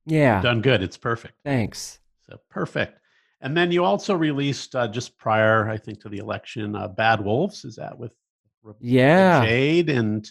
[0.06, 0.82] yeah Done good.
[0.82, 1.34] It's perfect.
[1.44, 1.98] thanks
[2.28, 2.98] So perfect.
[3.40, 7.20] And then you also released uh, just prior, I think, to the election, uh, "Bad
[7.20, 8.12] Wolves." Is that with
[8.80, 9.90] yeah Jade?
[9.90, 10.30] And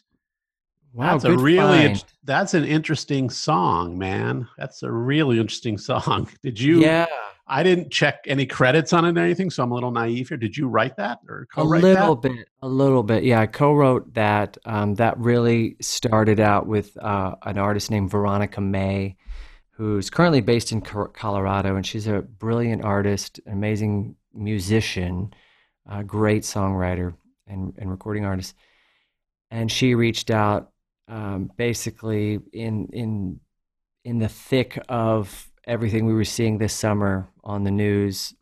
[0.93, 2.05] wow that's a really find.
[2.23, 4.47] that's an interesting song, man.
[4.57, 6.29] That's a really interesting song.
[6.43, 6.81] Did you?
[6.81, 7.07] yeah
[7.47, 10.37] I didn't check any credits on it or anything, so I'm a little naive here.
[10.37, 12.29] Did you write that or a co-write little that?
[12.29, 17.35] bit a little bit yeah i co-wrote that um, that really started out with uh,
[17.43, 19.17] an artist named veronica may
[19.71, 25.33] who's currently based in colorado and she's a brilliant artist amazing musician
[25.89, 27.13] a great songwriter
[27.51, 28.55] and, and recording artist
[29.49, 30.71] and she reached out
[31.07, 33.39] um, basically in in
[34.03, 38.33] in the thick of everything we were seeing this summer on the news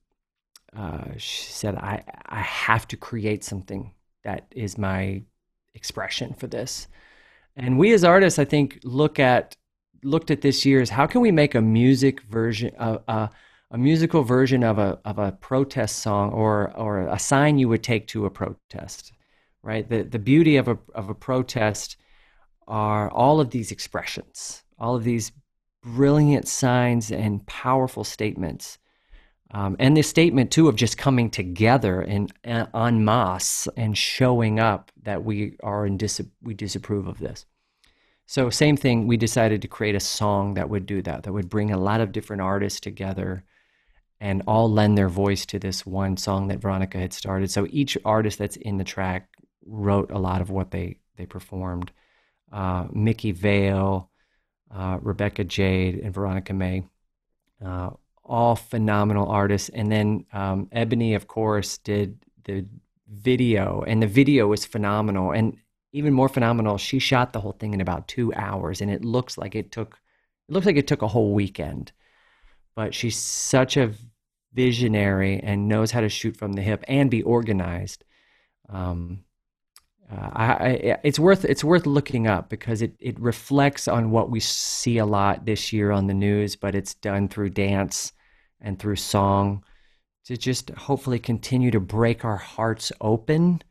[0.76, 3.94] uh, she said, I, I have to create something
[4.24, 5.24] that is my
[5.74, 6.88] expression for this.
[7.56, 9.56] And we as artists, I think, look at
[10.02, 13.28] looked at this year as how can we make a music version, uh, uh,
[13.72, 17.84] a musical version of a of a protest song or or a sign you would
[17.84, 19.14] take to a protest,
[19.64, 19.88] right?
[19.88, 21.98] The the beauty of a of a protest
[22.68, 25.32] are all of these expressions, all of these
[25.84, 28.78] brilliant signs and powerful statements
[29.52, 34.60] um, and this statement too of just coming together in uh, en masse and showing
[34.60, 37.46] up that we are in dis- we disapprove of this.
[38.28, 41.50] So same thing, we decided to create a song that would do that, that would
[41.50, 43.44] bring a lot of different artists together
[44.20, 47.50] and all lend their voice to this one song that Veronica had started.
[47.50, 49.30] So each artist that's in the track
[49.66, 51.92] wrote a lot of what they they performed.
[52.52, 54.10] Uh, Mickey Vale,
[54.74, 56.84] uh, Rebecca Jade, and Veronica May.
[57.64, 57.92] Uh,
[58.24, 59.70] all phenomenal artists.
[59.70, 62.66] And then um, Ebony, of course, did the
[63.12, 65.32] video, and the video was phenomenal.
[65.32, 65.58] And
[65.92, 69.38] even more phenomenal, she shot the whole thing in about two hours, and it looks
[69.38, 70.00] like it took
[70.48, 71.92] it looks like it took a whole weekend.
[72.76, 73.94] But she's such a
[74.54, 78.04] visionary and knows how to shoot from the hip and be organized.
[78.70, 79.24] Um,
[80.12, 84.32] uh, I, I, it's worth it's worth looking up because it, it reflects on what
[84.32, 88.14] we see a lot this year on the news, but it's done through dance
[88.60, 89.64] and through song
[90.26, 93.62] to just hopefully continue to break our hearts open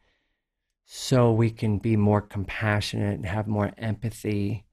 [0.84, 4.64] so we can be more compassionate and have more empathy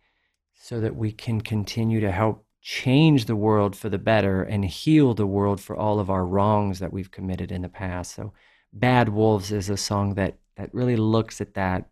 [0.53, 5.13] so that we can continue to help change the world for the better and heal
[5.13, 8.15] the world for all of our wrongs that we've committed in the past.
[8.15, 8.33] So
[8.73, 11.87] Bad Wolves is a song that that really looks at that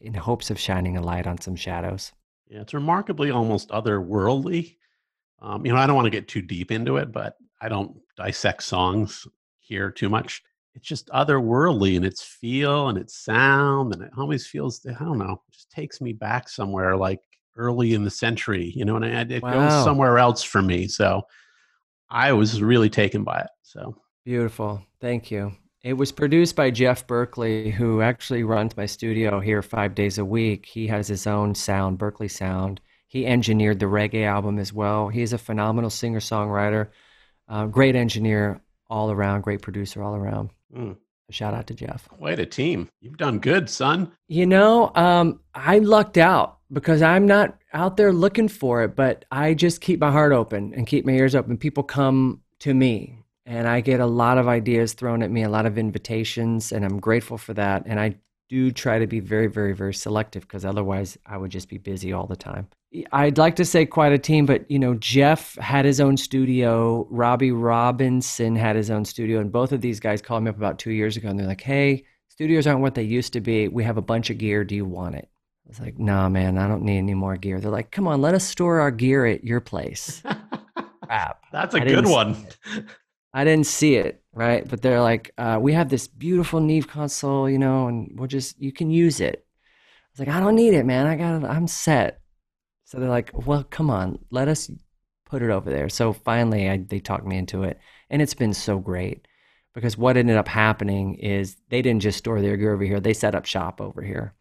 [0.00, 2.12] in hopes of shining a light on some shadows.
[2.46, 4.76] Yeah, it's remarkably almost otherworldly.
[5.42, 7.96] Um, you know, I don't want to get too deep into it, but I don't
[8.16, 9.26] dissect songs
[9.58, 10.40] here too much.
[10.76, 15.18] it's just otherworldly in its feel and its sound, and it always feels I don't
[15.18, 17.20] know, just takes me back somewhere like
[17.56, 19.52] early in the century, you know, and I, it Wow.
[19.52, 20.88] goes somewhere else for me.
[20.88, 21.22] So
[22.08, 23.50] I was really taken by it.
[23.62, 24.82] So Beautiful.
[25.00, 25.52] Thank you.
[25.82, 30.24] It was produced by Jeff Berkley, who actually runs my studio here five days a
[30.24, 30.66] week.
[30.66, 32.80] He has his own sound, Berkley Sound.
[33.08, 35.08] He engineered the reggae album as well.
[35.08, 36.88] He's a phenomenal singer songwriter,
[37.48, 40.50] uh, great engineer all around, great producer all around.
[40.76, 40.96] mm,
[41.30, 42.06] Shout out to Jeff.
[42.08, 42.88] quite a team.
[43.00, 44.12] You've done good, son.
[44.28, 49.24] You know, um, I lucked out because I'm not out there looking for it, but
[49.30, 51.56] I just keep my heart open and keep my ears open.
[51.56, 55.48] People come to me and I get a lot of ideas thrown at me, a
[55.48, 57.82] lot of invitations, and I'm grateful for that.
[57.86, 58.16] And I
[58.48, 62.12] do try to be very, very, very selective because otherwise I would just be busy
[62.12, 62.68] all the time.
[63.12, 67.06] I'd like to say quite a team, but you know, Jeff had his own studio,
[67.10, 70.80] Robbie Robinson had his own studio, and both of these guys called me up about
[70.80, 73.68] two years ago and they're like, Hey, studios aren't what they used to be.
[73.68, 74.64] We have a bunch of gear.
[74.64, 75.28] Do you want it?
[75.70, 77.60] I was like, nah, man, I don't need any more gear.
[77.60, 80.20] They're like, come on, let us store our gear at your place.
[81.04, 81.44] Crap.
[81.52, 82.44] That's a I good one.
[83.32, 84.68] I didn't see it, right?
[84.68, 88.60] But they're like, uh, we have this beautiful Neve console, you know, and we'll just,
[88.60, 89.46] you can use it.
[89.46, 91.06] I was like, I don't need it, man.
[91.06, 91.46] I got it.
[91.46, 92.20] I'm set.
[92.84, 94.68] So they're like, well, come on, let us
[95.24, 95.88] put it over there.
[95.88, 97.78] So finally, I, they talked me into it.
[98.08, 99.24] And it's been so great
[99.72, 103.14] because what ended up happening is they didn't just store their gear over here, they
[103.14, 104.34] set up shop over here.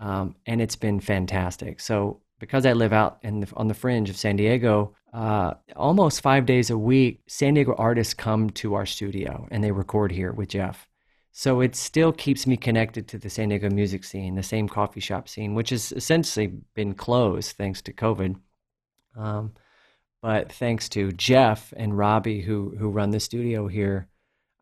[0.00, 1.78] Um, and it's been fantastic.
[1.78, 6.22] So because I live out in the, on the fringe of San Diego, uh, almost
[6.22, 10.32] five days a week, San Diego artists come to our studio and they record here
[10.32, 10.88] with Jeff.
[11.32, 15.00] So it still keeps me connected to the San Diego music scene, the same coffee
[15.00, 18.36] shop scene, which has essentially been closed thanks to COVID.
[19.16, 19.52] Um,
[20.22, 24.08] but thanks to Jeff and Robbie, who who run the studio here,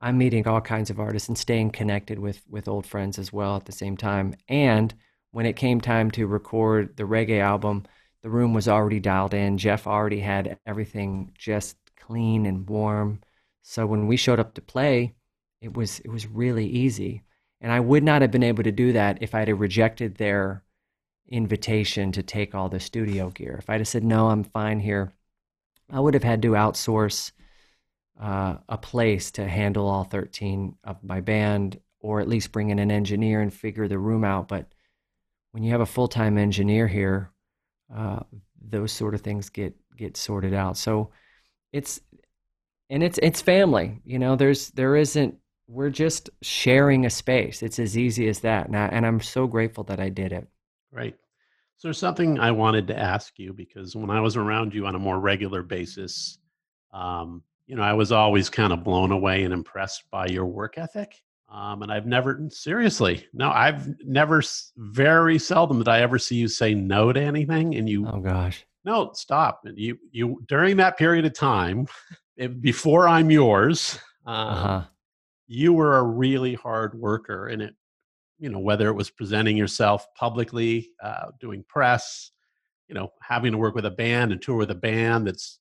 [0.00, 3.56] I'm meeting all kinds of artists and staying connected with with old friends as well
[3.56, 4.34] at the same time.
[4.48, 4.94] And
[5.30, 7.84] when it came time to record the reggae album,
[8.22, 9.58] the room was already dialed in.
[9.58, 13.20] Jeff already had everything just clean and warm.
[13.62, 15.14] So when we showed up to play,
[15.60, 17.22] it was it was really easy.
[17.60, 20.62] And I would not have been able to do that if I'd have rejected their
[21.28, 23.56] invitation to take all the studio gear.
[23.58, 25.12] If I'd have said no, I'm fine here,
[25.90, 27.32] I would have had to outsource
[28.20, 32.78] uh, a place to handle all 13 of my band, or at least bring in
[32.78, 34.48] an engineer and figure the room out.
[34.48, 34.72] But
[35.58, 37.32] when you have a full time engineer here,
[37.92, 38.20] uh,
[38.62, 40.76] those sort of things get get sorted out.
[40.76, 41.10] So
[41.72, 42.00] it's
[42.90, 44.00] and it's it's family.
[44.04, 45.34] You know, there's there isn't.
[45.66, 47.64] We're just sharing a space.
[47.64, 48.68] It's as easy as that.
[48.68, 50.46] And, I, and I'm so grateful that I did it.
[50.92, 51.16] Right.
[51.76, 54.94] So there's something I wanted to ask you because when I was around you on
[54.94, 56.38] a more regular basis,
[56.94, 60.78] um, you know, I was always kind of blown away and impressed by your work
[60.78, 61.16] ethic.
[61.50, 64.42] Um, and I've never, seriously, no, I've never,
[64.76, 67.74] very seldom did I ever see you say no to anything.
[67.76, 68.66] And you, Oh gosh.
[68.84, 69.62] no, stop.
[69.64, 71.86] And you, you, during that period of time,
[72.36, 74.82] it, before I'm yours, um, Uh huh.
[75.46, 77.74] you were a really hard worker and it
[78.40, 82.30] you know whether it was presenting yourself publicly uh, doing press
[82.88, 85.58] you know having to work with a band and tour with a band that's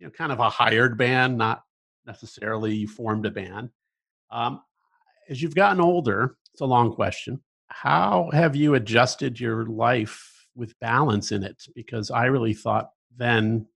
[0.00, 1.62] you know kind of a hired band not
[2.06, 3.68] necessarily you formed a band
[4.32, 4.60] um,
[5.28, 10.78] as you've gotten older it's a long question how have you adjusted your life with
[10.80, 13.66] balance in it because i really thought then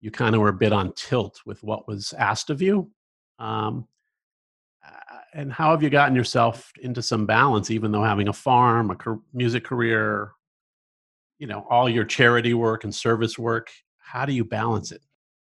[0.00, 2.90] you kind of were a bit on tilt with what was asked of you
[3.38, 3.86] um,
[5.34, 8.96] and how have you gotten yourself into some balance even though having a farm a
[9.32, 10.32] music career
[11.38, 15.02] you know all your charity work and service work how do you balance it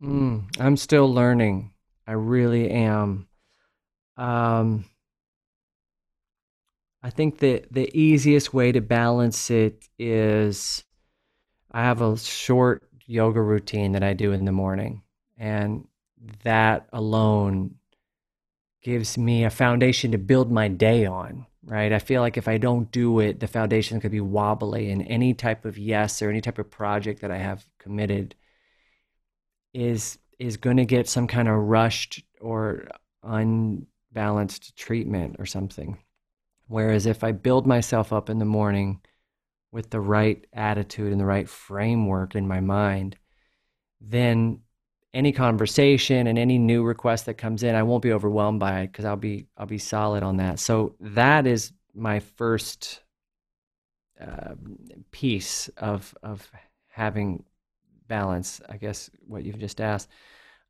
[0.02, 1.72] Mm, I'm still learning.
[2.06, 3.28] I really am.
[4.16, 4.86] Um,
[7.02, 10.84] I think the the easiest way to balance it is
[11.70, 15.02] I have a short yoga routine that I do in the morning,
[15.38, 15.86] and
[16.44, 17.76] that alone
[18.82, 21.46] gives me a foundation to build my day on.
[21.62, 21.92] Right?
[21.92, 25.34] I feel like if I don't do it, the foundation could be wobbly, and any
[25.34, 28.34] type of yes or any type of project that I have committed
[29.72, 32.88] is is going to get some kind of rushed or
[33.22, 35.98] unbalanced treatment or something.
[36.70, 39.00] Whereas if I build myself up in the morning
[39.72, 43.16] with the right attitude and the right framework in my mind,
[44.00, 44.60] then
[45.12, 48.92] any conversation and any new request that comes in, I won't be overwhelmed by it
[48.92, 50.60] because I'll be I'll be solid on that.
[50.60, 53.00] So that is my first
[54.20, 54.54] uh,
[55.10, 56.48] piece of of
[56.86, 57.42] having
[58.06, 58.60] balance.
[58.68, 60.08] I guess what you've just asked.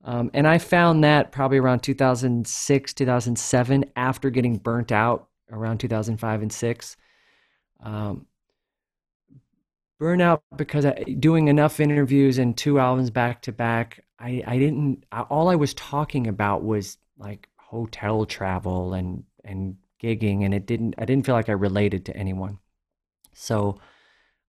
[0.03, 6.43] Um, and I found that probably around 2006, 2007, after getting burnt out around 2005
[6.43, 6.97] and 6.
[7.83, 8.27] Um,
[10.01, 15.05] burnout because I, doing enough interviews and two albums back to back, I, I didn't,
[15.13, 20.45] I, all I was talking about was like hotel travel and, and gigging.
[20.45, 22.59] And it didn't, I didn't feel like I related to anyone.
[23.35, 23.81] So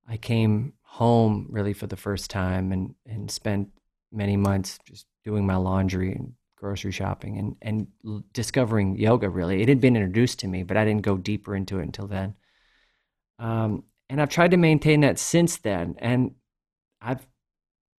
[0.08, 3.70] I came home really for the first time and, and spent
[4.12, 9.62] many months just doing my laundry and grocery shopping and, and discovering yoga really.
[9.62, 12.36] It had been introduced to me, but I didn't go deeper into it until then.
[13.40, 15.96] Um, and I've tried to maintain that since then.
[15.98, 16.36] And
[17.02, 17.26] I've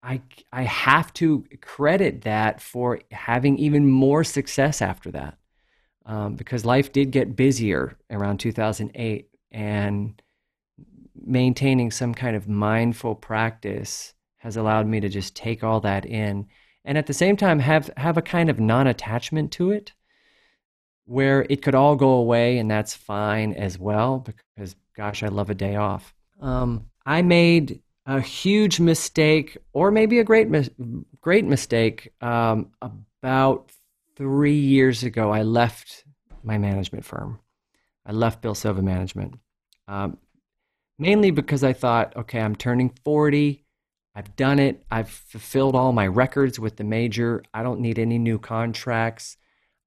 [0.02, 0.20] I
[0.52, 5.38] I have to credit that for having even more success after that,
[6.06, 10.22] um, because life did get busier around 2008, and
[11.14, 16.46] maintaining some kind of mindful practice has allowed me to just take all that in
[16.84, 19.92] and at the same time have have a kind of non-attachment to it
[21.04, 25.50] where it could all go away and that's fine as well because gosh i love
[25.50, 26.14] a day off.
[26.40, 30.48] Um, i made a huge mistake or maybe a great
[31.20, 33.70] great mistake um, about
[34.16, 36.04] three years ago i left
[36.44, 37.38] my management firm.
[38.04, 39.34] I left bill silva management
[39.86, 40.18] um,
[40.98, 43.61] mainly because i thought okay i'm turning 40
[44.14, 44.84] I've done it.
[44.90, 47.42] I've fulfilled all my records with the major.
[47.54, 49.36] I don't need any new contracts.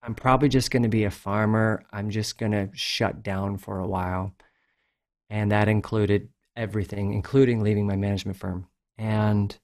[0.02, 1.84] I'm probably just going to be a farmer.
[1.92, 4.34] I'm just going to shut down for a while.
[5.30, 8.68] And that included everything, including leaving my management firm.
[8.98, 9.56] And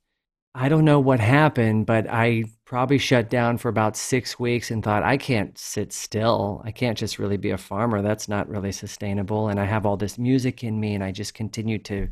[0.53, 4.83] I don't know what happened, but I probably shut down for about six weeks and
[4.83, 6.61] thought, I can't sit still.
[6.65, 8.01] I can't just really be a farmer.
[8.01, 9.47] That's not really sustainable.
[9.47, 12.09] And I have all this music in me, and I just continued to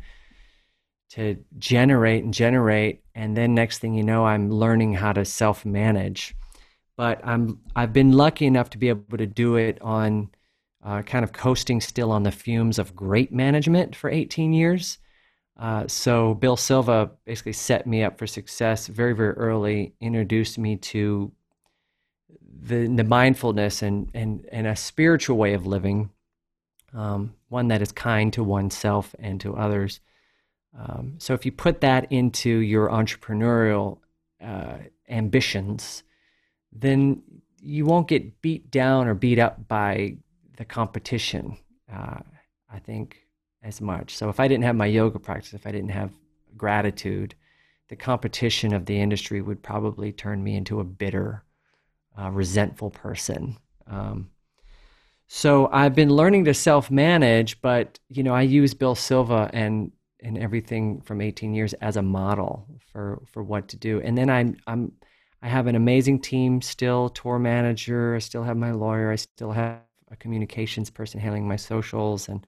[1.09, 5.65] to generate and generate and then next thing you know i'm learning how to self
[5.65, 6.35] manage
[6.95, 10.29] but i'm i've been lucky enough to be able to do it on
[10.83, 14.97] uh, kind of coasting still on the fumes of great management for 18 years.
[15.57, 20.77] Uh, so bill silva basically set me up for success very very early introduced me
[20.77, 21.29] to
[22.61, 26.09] the, the mindfulness and, and, and a spiritual way of living
[26.93, 29.99] um, one that is kind to oneself and to others
[30.77, 33.99] um, so if you put that into your entrepreneurial
[34.43, 34.77] uh,
[35.09, 36.03] ambitions,
[36.71, 37.21] then
[37.61, 40.15] you won't get beat down or beat up by
[40.57, 41.57] the competition.
[41.91, 42.19] Uh,
[42.71, 43.17] I think
[43.63, 44.15] as much.
[44.15, 46.11] So if I didn't have my yoga practice, if I didn't have
[46.55, 47.35] gratitude,
[47.89, 51.43] the competition of the industry would probably turn me into a bitter,
[52.17, 53.57] uh, resentful person.
[53.87, 54.29] Um,
[55.27, 59.91] so I've been learning to self manage, but you know I use Bill Silva and
[60.21, 64.01] and everything from 18 years as a model for for what to do.
[64.01, 64.91] And then I'm I'm
[65.41, 68.15] I have an amazing team still, tour manager.
[68.15, 69.11] I still have my lawyer.
[69.11, 69.79] I still have
[70.11, 72.45] a communications person handling my socials and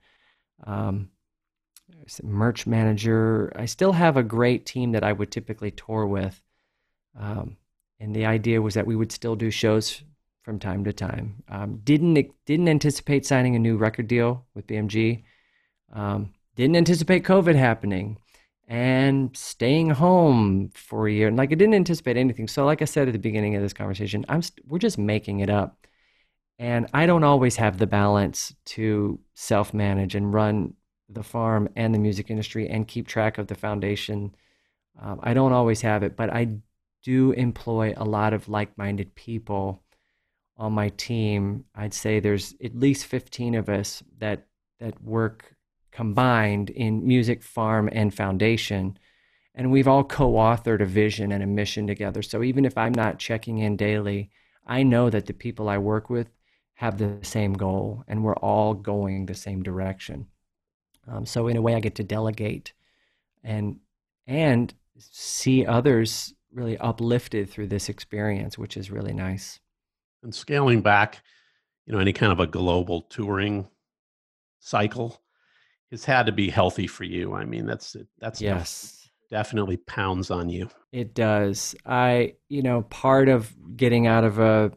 [0.65, 1.09] um,
[2.23, 3.51] merch manager.
[3.55, 6.41] I still have a great team that I would typically tour with.
[7.17, 7.57] Um,
[7.99, 10.01] and the idea was that we would still do shows
[10.41, 11.43] from time to time.
[11.47, 12.15] Um, didn't
[12.45, 15.23] didn't anticipate signing a new record deal with BMG.
[15.93, 18.17] Um, didn't anticipate COVID happening
[18.67, 21.27] and staying home for a year.
[21.27, 22.47] And like I didn't anticipate anything.
[22.47, 25.41] So like I said at the beginning of this conversation, I'm st- we're just making
[25.41, 25.87] it up.
[26.57, 30.75] And I don't always have the balance to self-manage and run
[31.09, 34.33] the farm and the music industry and keep track of the foundation.
[35.01, 36.59] Um, I don't always have it, but I
[37.03, 39.83] do employ a lot of like-minded people
[40.55, 41.65] on my team.
[41.75, 44.47] I'd say there's at least 15 of us that
[44.79, 45.55] that work
[45.91, 48.97] combined in music, farm, and foundation.
[49.53, 52.21] And we've all co authored a vision and a mission together.
[52.21, 54.29] So even if I'm not checking in daily,
[54.65, 56.29] I know that the people I work with
[56.75, 60.27] have the same goal and we're all going the same direction.
[61.07, 62.73] Um, so in a way, I get to delegate
[63.43, 63.79] and
[64.27, 69.59] and see others really uplifted through this experience, which is really nice.
[70.23, 71.21] And scaling back,
[71.85, 73.67] you know, any kind of a global touring
[74.59, 75.21] cycle
[75.91, 77.33] it's had to be healthy for you.
[77.33, 80.69] I mean, that's that's yes, definitely pounds on you.
[80.91, 81.75] It does.
[81.85, 84.71] I, you know, part of getting out of a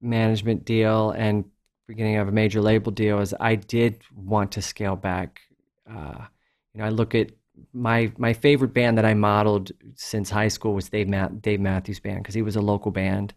[0.00, 1.44] management deal and
[1.86, 5.40] beginning of a major label deal is I did want to scale back.
[5.88, 6.26] Uh,
[6.72, 7.32] you know, I look at
[7.72, 11.12] my my favorite band that I modeled since high school was Dave
[11.42, 13.34] Dave Matthews Band because he was a local band,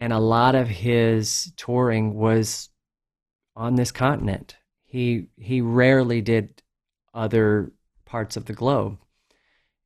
[0.00, 2.70] and a lot of his touring was
[3.54, 4.56] on this continent
[4.88, 6.62] he he rarely did
[7.14, 7.70] other
[8.06, 8.98] parts of the globe.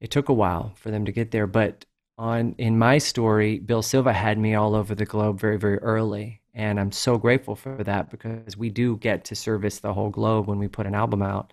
[0.00, 1.84] It took a while for them to get there, but
[2.16, 6.40] on in my story, Bill Silva had me all over the globe very, very early.
[6.54, 10.46] And I'm so grateful for that because we do get to service the whole globe
[10.46, 11.52] when we put an album out.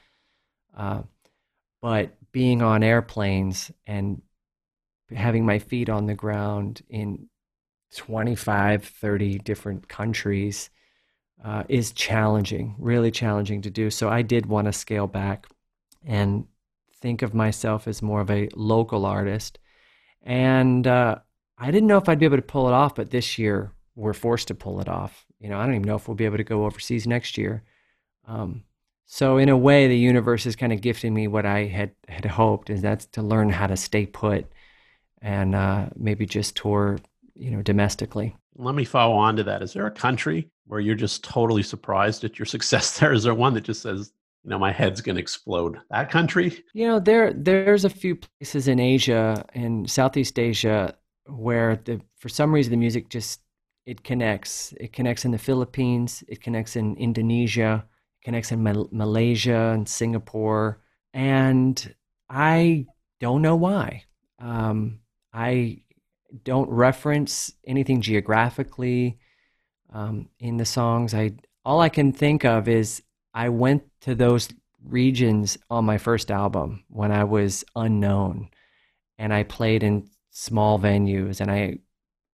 [0.78, 1.04] Uh,
[1.82, 4.22] but being on airplanes and
[5.12, 7.30] having my feet on the ground in
[7.96, 10.70] 25, 30 different countries
[11.44, 13.90] uh, is challenging, really challenging to do.
[13.90, 15.48] So I did want to scale back
[16.06, 16.46] and
[17.02, 19.60] think of myself as more of a local artist.
[20.24, 21.20] And uh,
[21.58, 24.14] I didn't know if I'd be able to pull it off, but this year we're
[24.14, 25.26] forced to pull it off.
[25.40, 27.64] You know, I don't even know if we'll be able to go overseas next year.
[28.28, 28.64] Um,
[29.06, 32.26] so in a way, the universe is kind of gifting me what I had had
[32.26, 34.46] hoped, is that's to learn how to stay put
[35.22, 37.00] and uh, maybe just tour,
[37.40, 38.36] you know, domestically.
[38.56, 39.64] Let me follow on to that.
[39.64, 43.14] Is there a country where you're just totally surprised at your success there?
[43.14, 44.12] Is there one that just says,
[44.44, 45.78] you know, my head's going to explode?
[45.90, 46.64] That country?
[46.74, 52.30] You know, there there's a few places in Asia and Southeast Asia where the for
[52.30, 53.42] some reason the music just
[53.86, 54.74] it connects.
[54.80, 56.24] It connects in the Philippines.
[56.28, 57.86] It connects in Indonesia
[58.24, 60.80] connects in Mal- Malaysia and Singapore.
[61.14, 61.96] And
[62.30, 62.86] I
[63.20, 64.04] don't know why.
[64.40, 65.00] Um,
[65.34, 65.82] I
[66.44, 69.18] don't reference anything geographically
[69.92, 71.14] um, in the songs.
[71.14, 71.34] I
[71.66, 73.02] all I can think of is
[73.34, 74.50] I went to those
[74.84, 78.50] regions on my first album when I was unknown,
[79.18, 81.80] and I played in small venues, and I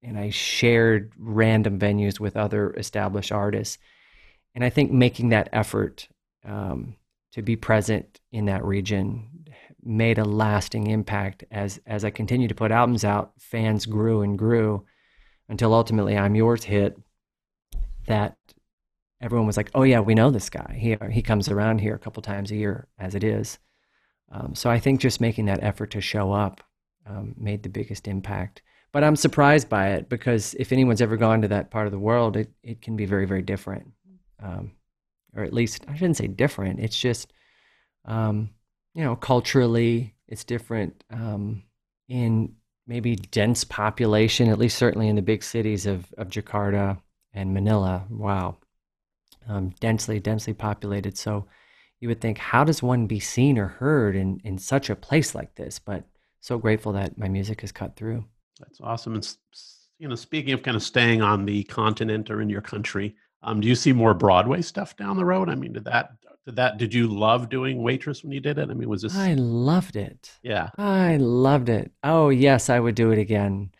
[0.04, 3.78] and I shared random venues with other established artists
[4.56, 6.08] and I think making that effort
[6.46, 6.96] um,
[7.34, 9.28] to be present in that region
[9.86, 13.33] made a lasting impact as as I continued to put albums out.
[13.39, 14.86] Fans grew and grew
[15.49, 16.97] until ultimately "I'm Yours" hit.
[18.07, 18.38] That
[19.21, 20.75] everyone was like, "Oh yeah, we know this guy.
[20.79, 23.59] He he comes around here a couple times a year as it is."
[24.31, 26.61] Um, so I think just making that effort to show up
[27.05, 28.61] um, made the biggest impact.
[28.91, 31.99] But I'm surprised by it because if anyone's ever gone to that part of the
[31.99, 33.91] world, it, it can be very, very different
[34.41, 34.71] um,
[35.36, 36.79] or at least I shouldn't say different.
[36.79, 37.33] It's just,
[38.05, 38.51] um,
[38.96, 41.64] you know, culturally, it's different um,
[42.08, 42.56] in
[42.88, 46.98] maybe dense population, at least certainly in the big cities of, of Jakarta
[47.34, 48.06] and Manila.
[48.10, 48.58] Wow.
[49.48, 51.18] Um, densely, densely populated.
[51.18, 51.46] So
[52.00, 55.36] you would think, how does one be seen or heard in, in such a place
[55.36, 55.78] like this?
[55.78, 56.06] But
[56.39, 58.24] so grateful that my music has cut through.
[58.60, 59.16] That's awesome.
[59.16, 59.36] And,
[60.00, 63.60] you know, speaking of kind of staying on the continent or in your country, um,
[63.60, 65.50] do you see more Broadway stuff down the road?
[65.50, 66.12] I mean, did that
[66.46, 68.70] did that did you love doing waitress when you did it?
[68.70, 70.32] I mean, was this I loved it.
[70.43, 70.70] Yeah.
[70.78, 71.91] I loved it.
[72.04, 73.72] Oh, yes, I would do it again.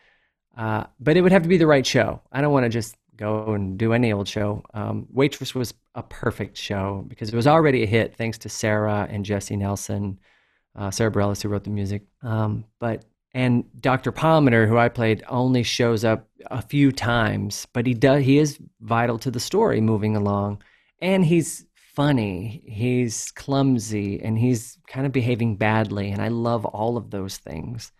[0.56, 2.22] Uh, but it would have to be the right show.
[2.32, 4.64] I don't want to just go and do any old show.
[4.74, 9.06] Um, Waitress was a perfect show because it was already a hit thanks to Sara
[9.10, 10.18] and Jessie Nelson,
[10.74, 12.02] uh, Sara Bareilles who wrote the music.
[12.22, 14.12] Um, but and Dr.
[14.12, 18.58] Pomatter, who I played, only shows up a few times, but he does he is
[18.80, 20.62] vital to the story moving along.
[21.00, 21.65] And he's
[21.96, 27.38] funny, he's clumsy, and he's kind of behaving badly, and I love all of those
[27.38, 27.90] things.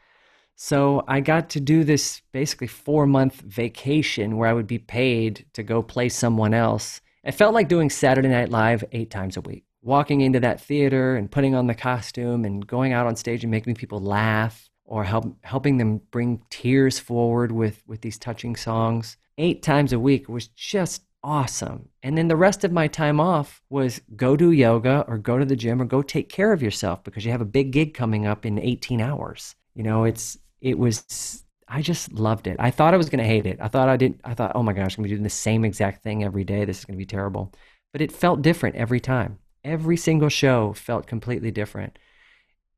[0.55, 5.63] So I got to do this basically 4-month vacation where I would be paid to
[5.63, 7.01] go play someone else.
[7.25, 9.65] It felt like doing Saturday Night Live 8 times a week.
[9.83, 13.51] Walking into that theater and putting on the costume and going out on stage and
[13.51, 19.17] making people laugh or help, helping them bring tears forward with, with these touching songs
[19.39, 21.89] eight times a week was just awesome.
[22.05, 25.45] And then the rest of my time off was go do yoga or go to
[25.45, 28.27] the gym or go take care of yourself because you have a big gig coming
[28.27, 29.57] up in 18 hours.
[29.75, 32.57] You know, it's, it was, I just loved it.
[32.61, 33.59] I thought I was going to hate it.
[33.61, 35.31] I thought I didn't, I thought, oh my gosh, I'm going to be doing the
[35.31, 36.65] same exact thing every day.
[36.65, 37.53] This is going to be terrible.
[37.93, 39.41] But it felt different every time.
[39.65, 41.99] Every single show felt completely different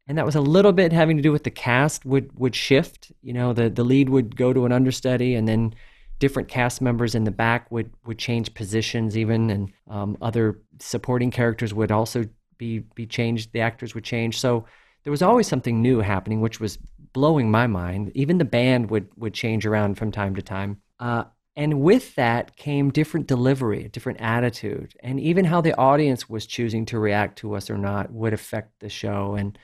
[0.07, 3.12] and that was a little bit having to do with the cast would would shift.
[3.20, 5.74] You know, the the lead would go to an understudy, and then
[6.18, 11.30] different cast members in the back would would change positions even, and um, other supporting
[11.30, 12.24] characters would also
[12.56, 13.52] be be changed.
[13.52, 14.38] The actors would change.
[14.38, 14.64] So
[15.04, 16.78] there was always something new happening, which was
[17.12, 18.12] blowing my mind.
[18.14, 20.80] Even the band would would change around from time to time.
[20.98, 21.24] Uh,
[21.56, 26.46] and with that came different delivery, a different attitude, and even how the audience was
[26.46, 29.34] choosing to react to us or not would affect the show.
[29.34, 29.58] And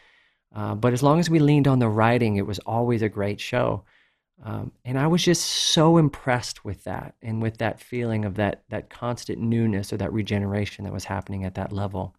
[0.55, 3.41] uh, but as long as we leaned on the writing, it was always a great
[3.41, 3.85] show.
[4.45, 8.63] Um, and I was just so impressed with that and with that feeling of that
[8.69, 12.15] that constant newness or that regeneration that was happening at that level.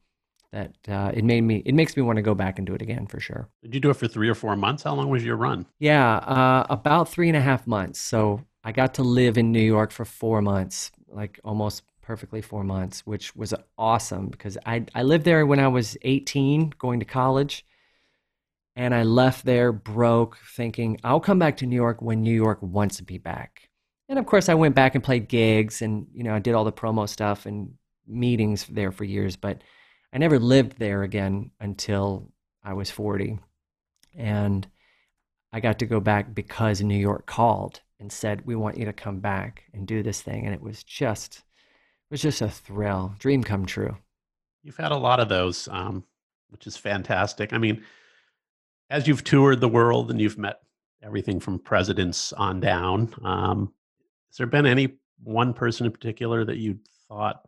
[0.51, 2.81] That uh, it made me it makes me want to go back and do it
[2.81, 3.47] again for sure.
[3.61, 4.83] Did you do it for three or four months?
[4.83, 5.67] How long was your run?
[5.77, 7.99] Yeah, uh, about three and a half months.
[7.99, 12.63] So I got to live in New York for four months, like almost perfectly four
[12.63, 17.05] months, which was awesome because I I lived there when I was 18, going to
[17.05, 17.63] college
[18.75, 22.59] And I left there broke, thinking, I'll come back to New York when New York
[22.61, 23.69] wants to be back.
[24.09, 26.65] And of course, I went back and played gigs and, you know, I did all
[26.65, 27.73] the promo stuff and
[28.07, 29.61] meetings there for years, but
[30.13, 32.31] I never lived there again until
[32.63, 33.39] I was 40.
[34.15, 34.67] And
[35.51, 38.93] I got to go back because New York called and said, "We want you to
[38.93, 43.15] come back and do this thing." And it was just, it was just a thrill,
[43.19, 43.97] dream come true.
[44.63, 46.03] You've had a lot of those, um,
[46.49, 47.53] which is fantastic.
[47.53, 47.83] I mean,
[48.89, 50.59] as you've toured the world and you've met
[51.03, 53.73] everything from presidents on down, um,
[54.29, 57.41] has there been any one person in particular that you thought,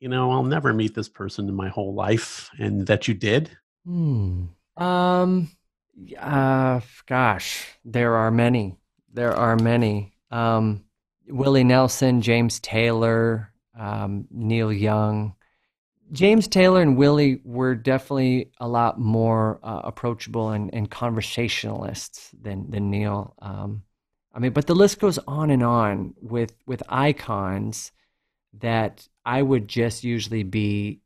[0.00, 3.50] you know, I'll never meet this person in my whole life, and that you did?
[3.84, 4.44] Hmm.
[4.76, 5.50] Um.
[6.18, 6.80] Uh.
[7.06, 8.76] Gosh, there are many.
[9.12, 10.12] There are many.
[10.30, 10.84] Um.
[11.28, 15.34] Willie Nelson, James Taylor, um, Neil Young.
[16.12, 22.70] James Taylor and Willie were definitely a lot more uh, approachable and, and conversationalists than
[22.70, 23.34] than Neil.
[23.40, 23.82] Um,
[24.32, 27.92] I mean, but the list goes on and on with with icons
[28.60, 31.00] that I would just usually be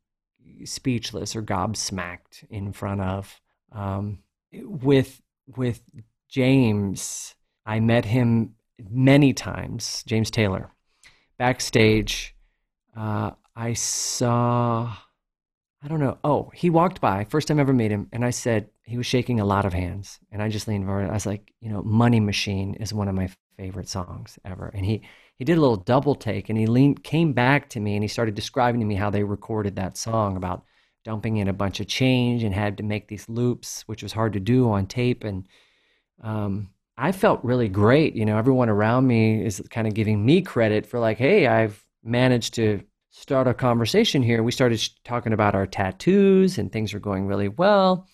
[0.65, 3.41] speechless or gobsmacked in front of.
[3.73, 4.19] Um,
[4.53, 5.23] with
[5.57, 5.83] with
[6.29, 7.35] James,
[7.65, 8.55] I met him
[8.91, 10.03] many times.
[10.07, 10.71] James Taylor,
[11.39, 12.35] backstage.
[12.97, 14.95] Uh, I saw.
[15.83, 16.19] I don't know.
[16.23, 19.07] Oh, he walked by first time I ever met him, and I said he was
[19.07, 21.11] shaking a lot of hands, and I just leaned forward.
[21.11, 24.87] I was like, you know, "Money Machine" is one of my favorite songs ever, and
[24.87, 25.03] he
[25.35, 28.09] he did a little double take, and he leaned came back to me, and he
[28.09, 30.65] started describing to me how they recorded that song about
[31.05, 34.35] dumping in a bunch of change and had to make these loops, which was hard
[34.35, 35.49] to do on tape, and
[36.23, 38.15] um, I felt really great.
[38.15, 41.85] You know, everyone around me is kind of giving me credit for like, hey, I've
[42.05, 42.83] managed to
[43.19, 44.45] start a conversation here.
[44.45, 48.07] We started talking about our tattoos and things are going really well.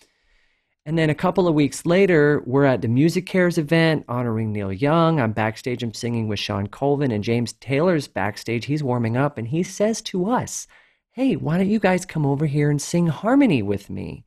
[0.87, 5.19] And then a couple of weeks later, we're at the MusiCares event honoring Neil Young.
[5.19, 8.65] I'm backstage, I'm singing with Shawn Colvin, and James Taylor's backstage.
[8.65, 10.67] He's warming up, and he says to us,
[11.11, 14.25] Hey, why don't you guys come over here and sing harmony with me?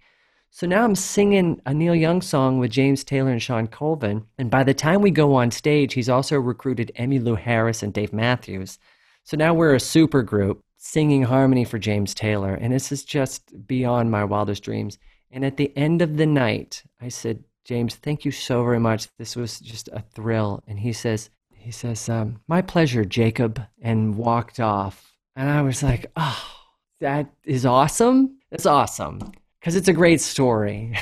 [0.50, 4.24] So now I'm singing a Neil Young song with James Taylor and Shawn Colvin.
[4.38, 8.12] And by the time we go on stage, he's also recruited Emmylou Harris and Dave
[8.12, 8.78] Matthews.
[9.24, 12.54] So now we're a super group singing harmony for James Taylor.
[12.54, 14.98] And this is just beyond my wildest dreams.
[15.30, 19.08] And at the end of the night, I said, James, thank you so very much.
[19.18, 20.62] This was just a thrill.
[20.66, 25.12] And he says, he says, um, my pleasure, Jacob, and walked off.
[25.36, 26.46] And I was like, oh,
[27.00, 28.38] that is awesome.
[28.50, 30.96] That's awesome because it's a great story.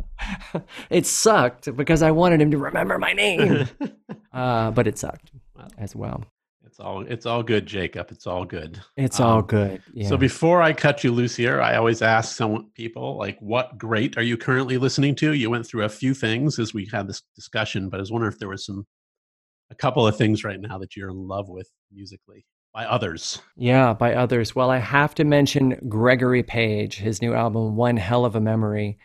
[0.90, 3.68] it sucked because I wanted him to remember my name,
[4.32, 5.32] uh, but it sucked
[5.76, 6.24] as well.
[6.70, 8.12] It's all it's all good, Jacob.
[8.12, 8.80] It's all good.
[8.96, 9.82] It's um, all good.
[9.92, 10.08] Yeah.
[10.08, 14.16] So before I cut you loose here, I always ask some people like, "What great
[14.16, 17.22] are you currently listening to?" You went through a few things as we had this
[17.34, 18.86] discussion, but I was wondering if there was some
[19.72, 23.42] a couple of things right now that you're in love with musically by others.
[23.56, 24.54] Yeah, by others.
[24.54, 28.96] Well, I have to mention Gregory Page, his new album, One Hell of a Memory.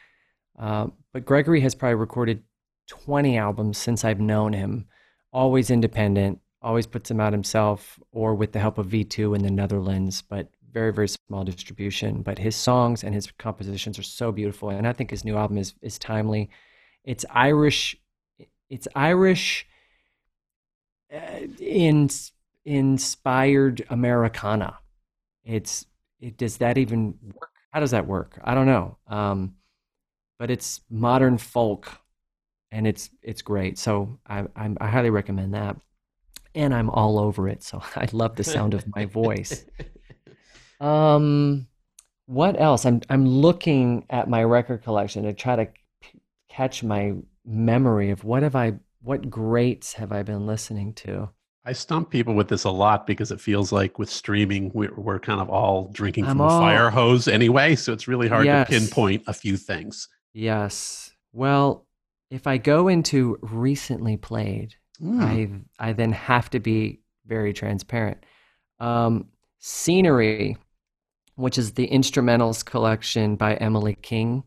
[0.60, 2.44] Uh, but Gregory has probably recorded
[2.90, 4.86] 20 albums since I've known him,
[5.34, 9.52] always independent, always puts them out himself or with the help of V2 in the
[9.52, 12.24] Netherlands, but very, very small distribution.
[12.24, 14.70] But his songs and his compositions are so beautiful.
[14.72, 16.50] And I think his new album is, is timely.
[17.04, 17.96] It's Irish.
[18.70, 19.68] It's Irish
[21.14, 22.10] uh, in
[22.66, 24.80] inspired Americana.
[25.44, 25.86] It's
[26.20, 27.52] it, does that even work?
[27.70, 28.40] How does that work?
[28.44, 28.98] I don't know.
[29.08, 29.54] Um,
[30.40, 31.92] but it's modern folk,
[32.72, 33.78] and it's it's great.
[33.78, 35.78] So I, I I highly recommend that.
[36.56, 37.62] And I'm all over it.
[37.62, 39.66] So I love the sound of my voice.
[40.80, 41.68] Um,
[42.26, 42.86] what else?
[42.86, 45.68] I'm I'm looking at my record collection to try to
[46.50, 47.14] catch my
[47.46, 51.30] memory of what have I what greats have I been listening to.
[51.68, 55.20] I stump people with this a lot because it feels like with streaming, we're, we're
[55.20, 57.76] kind of all drinking from a fire hose anyway.
[57.76, 58.68] So it's really hard yes.
[58.68, 60.08] to pinpoint a few things.
[60.32, 61.12] Yes.
[61.34, 61.88] Well,
[62.30, 65.22] if I go into recently played, mm.
[65.80, 68.26] I I then have to be very transparent.
[68.80, 69.30] Um,
[69.60, 70.58] Scenery,
[71.36, 74.44] which is the instrumentals collection by Emily King,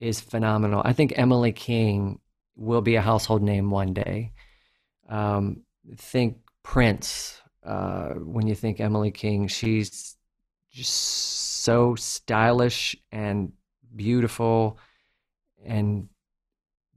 [0.00, 0.82] is phenomenal.
[0.84, 2.18] I think Emily King
[2.56, 4.32] will be a household name one day.
[5.08, 5.62] Um,
[5.96, 7.40] think Prince.
[7.64, 10.16] Uh, when you think Emily King, she's
[10.70, 10.92] just
[11.62, 13.52] so stylish and
[13.94, 14.78] beautiful,
[15.64, 16.08] and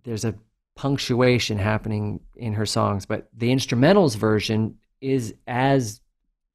[0.03, 0.35] there's a
[0.75, 3.05] punctuation happening in her songs.
[3.05, 6.01] But the instrumentals version is as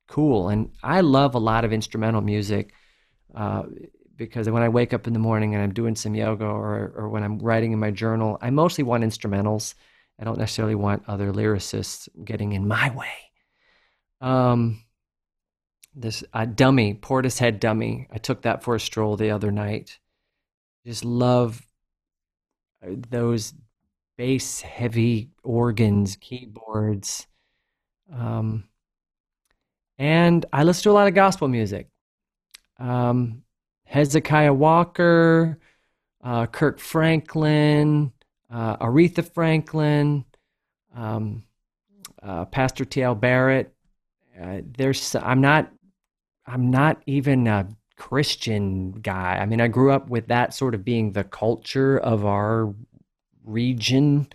[0.09, 2.75] cool, and I love a lot of instrumental music
[3.35, 3.65] uh,
[4.17, 7.09] because when I wake up in the morning and I'm doing some yoga or, or
[7.09, 9.75] when I'm writing in my journal, I mostly want instrumentals.
[10.19, 13.09] I don't necessarily want other lyricists getting in my way.
[14.21, 14.85] Um,
[15.95, 18.07] this uh, dummy, Portishead dummy.
[18.13, 19.99] I took that for a stroll the other night.
[20.87, 21.63] Just love
[22.85, 23.55] uh, those
[24.21, 27.27] bass heavy organs, keyboards.
[28.13, 28.65] Um,
[29.97, 31.89] and I listen to a lot of gospel music.
[32.79, 33.45] Um,
[33.85, 35.59] Hezekiah Walker,
[36.23, 38.13] uh, Kirk Franklin,
[38.53, 40.27] uh, Aretha Franklin,
[40.95, 41.45] um,
[42.23, 43.15] uh, Pastor T.L.
[43.15, 43.73] Barrett.
[44.39, 45.73] Uh, there's I'm not
[46.45, 49.39] I'm not even a Christian guy.
[49.41, 52.75] I mean, I grew up with that sort of being the culture of our
[53.45, 54.29] region,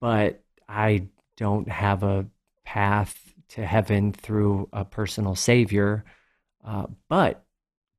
[0.00, 2.26] but I don't have a
[2.64, 3.18] path
[3.50, 6.04] to heaven through a personal savior.
[6.64, 7.44] Uh, but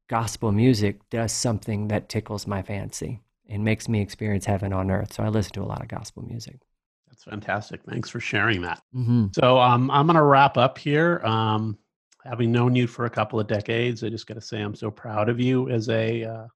[0.07, 5.13] gospel music does something that tickles my fancy and makes me experience heaven on earth.
[5.13, 6.59] So I listen to a lot of gospel music.
[7.07, 7.81] That's fantastic.
[7.83, 8.81] Thanks for sharing that.
[8.95, 9.27] Mm-hmm.
[9.33, 11.21] So um, I'm going to wrap up here.
[11.25, 11.77] Um,
[12.23, 14.89] having known you for a couple of decades, I just got to say I'm so
[14.89, 16.47] proud of you as a uh,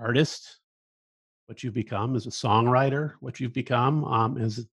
[0.00, 0.58] artist,
[1.52, 4.66] what you've become as a songwriter, what you've become um, as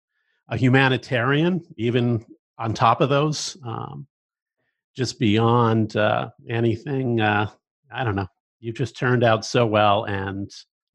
[0.49, 2.25] a humanitarian, even
[2.57, 4.07] on top of those, um,
[4.97, 7.21] just beyond uh, anything.
[7.21, 7.51] Uh,
[7.93, 8.29] I don't know.
[8.61, 10.49] You've just turned out so well, and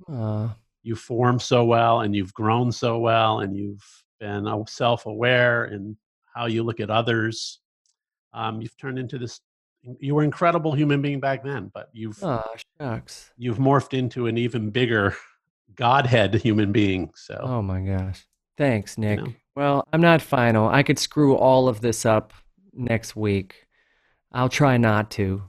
[0.09, 0.47] uh,
[0.83, 3.83] you form so well, and you've grown so well, and you've
[4.21, 5.97] been self-aware in
[6.33, 7.59] how you look at others.
[8.31, 9.41] Um, you've turned into this.
[9.99, 12.41] You were an incredible human being back then, but you've oh,
[13.37, 15.13] you've morphed into an even bigger
[15.75, 17.11] godhead human being.
[17.15, 18.25] So, oh my gosh,
[18.57, 19.19] thanks, Nick.
[19.19, 19.33] You know?
[19.55, 20.67] Well, I'm not final.
[20.67, 22.33] I could screw all of this up
[22.73, 23.67] next week.
[24.31, 25.43] I'll try not to.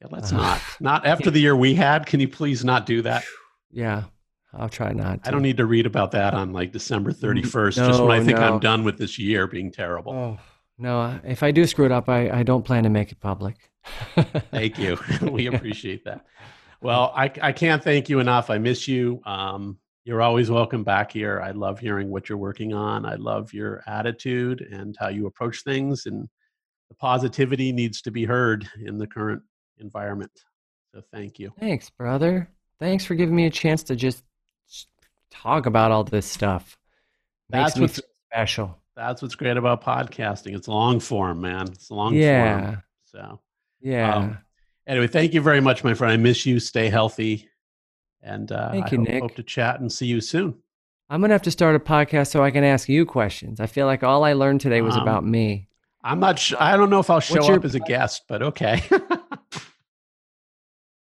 [0.00, 0.60] Yeah, let's uh, not.
[0.80, 2.06] Not after the year we had.
[2.06, 3.24] Can you please not do that?
[3.74, 4.02] Yeah,
[4.52, 5.24] I'll try not.
[5.24, 5.28] To.
[5.28, 8.22] I don't need to read about that on like December 31st, no, just when I
[8.22, 8.44] think no.
[8.44, 10.12] I'm done with this year being terrible.
[10.12, 10.38] Oh,
[10.76, 13.56] no, if I do screw it up, I, I don't plan to make it public.
[14.50, 14.98] thank you.
[15.22, 16.26] we appreciate that.
[16.82, 18.50] Well, I, I can't thank you enough.
[18.50, 19.20] I miss you.
[19.24, 21.40] Um, you're always welcome back here.
[21.40, 23.06] I love hearing what you're working on.
[23.06, 26.06] I love your attitude and how you approach things.
[26.06, 26.28] And
[26.88, 29.42] the positivity needs to be heard in the current
[29.78, 30.32] environment.
[30.92, 31.52] So thank you.
[31.60, 32.48] Thanks, brother.
[32.80, 34.24] Thanks for giving me a chance to just
[35.30, 36.76] talk about all this stuff.
[37.48, 38.78] Makes that's what's special.
[38.96, 40.56] That's what's great about podcasting.
[40.56, 41.68] It's long form, man.
[41.68, 42.60] It's long yeah.
[42.60, 42.82] form.
[43.04, 43.40] So
[43.80, 44.14] yeah.
[44.16, 44.38] Um,
[44.86, 46.12] anyway, thank you very much, my friend.
[46.12, 46.60] I miss you.
[46.60, 47.48] Stay healthy.
[48.22, 49.22] And uh, thank you, I Nick.
[49.22, 50.54] hope to chat and see you soon.
[51.10, 53.60] I'm gonna have to start a podcast so I can ask you questions.
[53.60, 55.68] I feel like all I learned today was um, about me.
[56.04, 56.38] I'm not.
[56.38, 58.82] Sh- I don't know if I'll show What's up as a guest, but okay.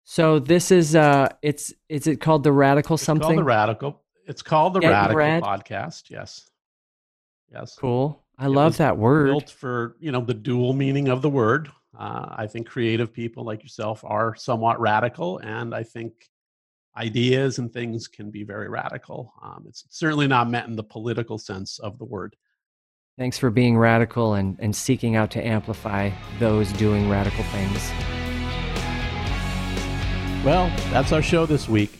[0.04, 3.38] So this is uh it's is it called the radical it's something?
[3.38, 4.02] The radical.
[4.28, 5.42] It's called the Get radical rad.
[5.42, 6.10] podcast.
[6.10, 6.50] Yes.
[7.50, 7.78] Yes.
[7.80, 8.22] Cool.
[8.38, 9.28] I it love that word.
[9.28, 11.72] Built for you know the dual meaning of the word.
[11.98, 16.14] Uh, I think creative people like yourself are somewhat radical, and I think
[16.98, 19.34] ideas and things can be very radical.
[19.42, 22.36] Um, it's certainly not meant in the political sense of the word.
[23.18, 27.92] Thanks for being radical and, and seeking out to amplify those doing radical things.
[30.44, 32.00] Well, that's our show this week.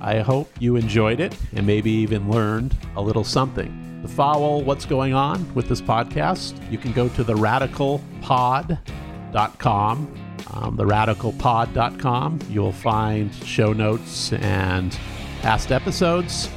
[0.00, 4.00] I hope you enjoyed it and maybe even learned a little something.
[4.02, 7.22] To follow what's going on with this podcast, you can go to
[9.32, 10.14] theradicalpod.com.
[10.52, 12.40] Um, theradicalpod.com.
[12.50, 14.96] You'll find show notes and
[15.40, 16.48] past episodes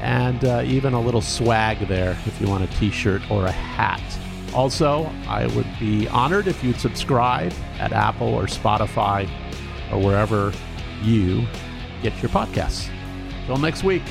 [0.00, 3.52] and uh, even a little swag there if you want a t shirt or a
[3.52, 4.00] hat.
[4.54, 9.28] Also, I would be honored if you'd subscribe at Apple or Spotify
[9.90, 10.52] or wherever
[11.02, 11.46] you
[12.02, 12.90] get your podcasts.
[13.46, 14.02] Till next week.